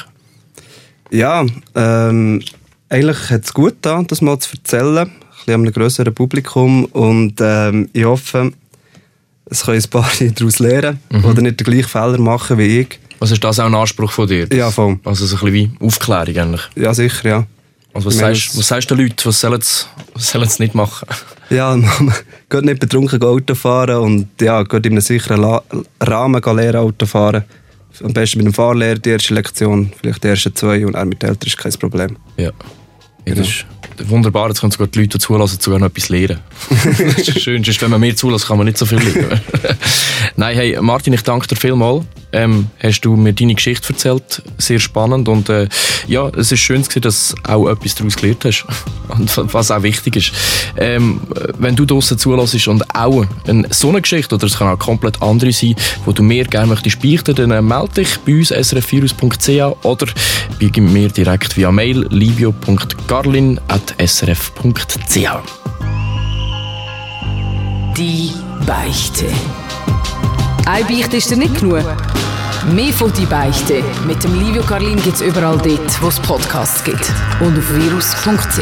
Ja, 1.12 1.46
ähm, 1.76 2.42
eigentlich 2.90 3.30
hat 3.30 3.46
es 3.46 3.54
gut 3.54 3.76
getan, 3.76 4.08
das 4.08 4.22
mal 4.22 4.38
zu 4.40 4.58
erzählen. 4.58 4.98
Ein 4.98 5.12
bisschen 5.46 5.54
einem 5.54 5.74
grösseren 5.74 6.14
Publikum. 6.14 6.86
Und 6.86 7.36
ähm, 7.40 7.90
ich 7.94 8.06
hoffe, 8.06 8.52
es 9.46 9.64
können 9.64 9.82
ein 9.82 9.90
paar 9.90 10.10
daraus 10.20 10.60
lernen 10.60 11.00
oder 11.24 11.42
nicht 11.42 11.60
den 11.60 11.66
gleichen 11.66 11.88
Fehler 11.88 12.18
machen 12.18 12.58
wie 12.58 12.82
ich. 12.82 13.00
Also 13.20 13.34
ist 13.34 13.44
das 13.44 13.60
auch 13.60 13.66
ein 13.66 13.76
Anspruch 13.76 14.12
von 14.12 14.28
dir? 14.28 14.48
Ja, 14.54 14.72
voll. 14.72 15.00
Also 15.04 15.26
so 15.26 15.36
ein 15.38 15.52
bisschen 15.52 15.72
wie 15.80 15.86
Aufklärung 15.86 16.38
eigentlich. 16.38 16.62
Ja, 16.76 16.94
sicher, 16.94 17.28
ja. 17.30 17.48
Also 17.94 18.08
was, 18.08 18.18
sagst, 18.18 18.58
was 18.58 18.68
sagst 18.68 18.92
du 18.92 18.96
den 18.96 19.08
Leuten, 19.08 19.26
was 19.26 19.40
sollen 19.40 19.62
sie, 19.62 19.86
was 20.14 20.30
sollen 20.30 20.48
sie 20.48 20.64
nicht 20.64 20.76
machen? 20.76 21.08
Ja, 21.52 21.76
man 21.76 22.14
geht 22.48 22.64
nicht 22.64 22.80
betrunken 22.80 23.24
Auto 23.24 23.56
fahren 23.56 23.98
und 23.98 24.28
ja, 24.40 24.62
geht 24.62 24.86
in 24.86 24.92
einem 24.92 25.02
sicheren 25.02 25.42
La 25.42 25.64
Rahmen 26.00 26.40
lernen 26.44 26.76
Auto 26.76 27.08
fahren. 27.08 27.44
Am 28.04 28.14
besten 28.14 28.40
mit 28.40 28.48
dem 28.48 28.54
Fahrlehrer 28.54 29.00
die 29.00 29.10
erste 29.10 29.34
Lektion, 29.34 29.92
vielleicht 30.00 30.24
die 30.24 30.28
ersten 30.28 30.56
zwei 30.56 30.86
und 30.86 30.96
auch 30.96 31.06
mit 31.06 31.22
den 31.22 31.30
Eltern 31.30 31.48
ist 31.48 31.58
kein 31.58 31.72
Problem. 31.74 32.18
Ja. 32.38 32.52
ist 33.40 33.66
wunderbar, 34.08 34.50
jetzt 34.50 34.62
können 34.62 34.72
sogar 34.72 34.88
die 34.88 35.00
Leute 35.00 35.20
zulassen, 35.20 35.60
sogar 35.60 35.80
noch 35.80 35.88
etwas 35.88 36.10
lernen. 36.10 36.40
das 36.70 37.28
ist 37.28 37.42
schön, 37.42 37.64
sonst, 37.64 37.82
wenn 37.82 37.92
man 37.92 38.00
mehr 38.00 38.16
zulässt, 38.16 38.48
kann 38.48 38.58
man 38.58 38.66
nicht 38.66 38.78
so 38.78 38.86
viel 38.86 39.00
lernen. 39.00 39.42
Nein, 40.36 40.56
hey, 40.56 40.78
Martin, 40.82 41.14
ich 41.14 41.24
danke 41.24 41.48
dir 41.48 41.56
vielmals. 41.56 42.06
Ähm, 42.32 42.68
hast 42.82 43.02
du 43.02 43.16
mir 43.16 43.34
deine 43.34 43.56
Geschichte 43.56 43.90
erzählt, 43.90 44.44
sehr 44.60 44.80
spannend 44.80 45.28
und 45.28 45.50
äh, 45.50 45.68
ja, 46.08 46.30
es 46.30 46.52
ist 46.52 46.60
schön 46.60 46.84
dass 47.02 47.34
du 47.44 47.52
auch 47.52 47.68
etwas 47.68 47.96
daraus 47.96 48.16
gelernt 48.16 48.46
hast 48.46 48.68
und 49.08 49.54
was 49.54 49.72
auch 49.72 49.82
wichtig 49.82 50.16
ist. 50.16 50.32
Ähm, 50.78 51.22
wenn 51.58 51.76
du 51.76 51.86
draussen 51.86 52.20
zulässt 52.20 52.68
und 52.68 52.84
auch 52.96 53.26
eine, 53.48 53.68
so 53.72 53.90
eine 53.90 54.02
Geschichte, 54.02 54.36
oder 54.36 54.46
es 54.46 54.60
kann 54.60 54.68
auch 54.68 54.78
komplett 54.78 55.22
andere 55.24 55.52
sein, 55.52 55.76
wo 56.06 56.12
du 56.12 56.22
mir 56.22 56.46
gerne 56.46 56.68
möchtest 56.68 57.02
beichten, 57.02 57.34
dann 57.34 57.50
äh, 57.50 57.64
melde 57.64 58.04
dich 58.04 58.20
bei 58.20 58.34
uns 58.34 58.50
srfvirus.ch 58.50 59.84
oder 59.84 60.06
bei 60.60 60.82
mir 60.82 61.10
direkt 61.10 61.58
via 61.58 61.72
Mail 61.72 62.08
livio.garlin.srf.ch 63.98 65.42
Die 67.98 68.34
Beichte. 68.66 69.26
Eine 70.66 70.86
Beichte 70.86 71.18
ist 71.18 71.30
dir 71.30 71.38
nicht 71.38 71.60
genug. 71.60 71.84
Mehr 72.74 72.94
von 72.94 73.12
«Die 73.14 73.26
Beichte» 73.26 73.84
mit 74.06 74.24
dem 74.24 74.40
Livio 74.40 74.62
Carlin 74.64 75.02
gibt 75.02 75.16
es 75.16 75.22
überall 75.22 75.58
dort, 75.58 76.02
wo 76.02 76.08
es 76.10 76.20
Podcasts 76.20 76.84
gibt. 76.84 77.10
Und 77.40 77.58
auf 77.58 77.74
virus.ch. 77.74 78.60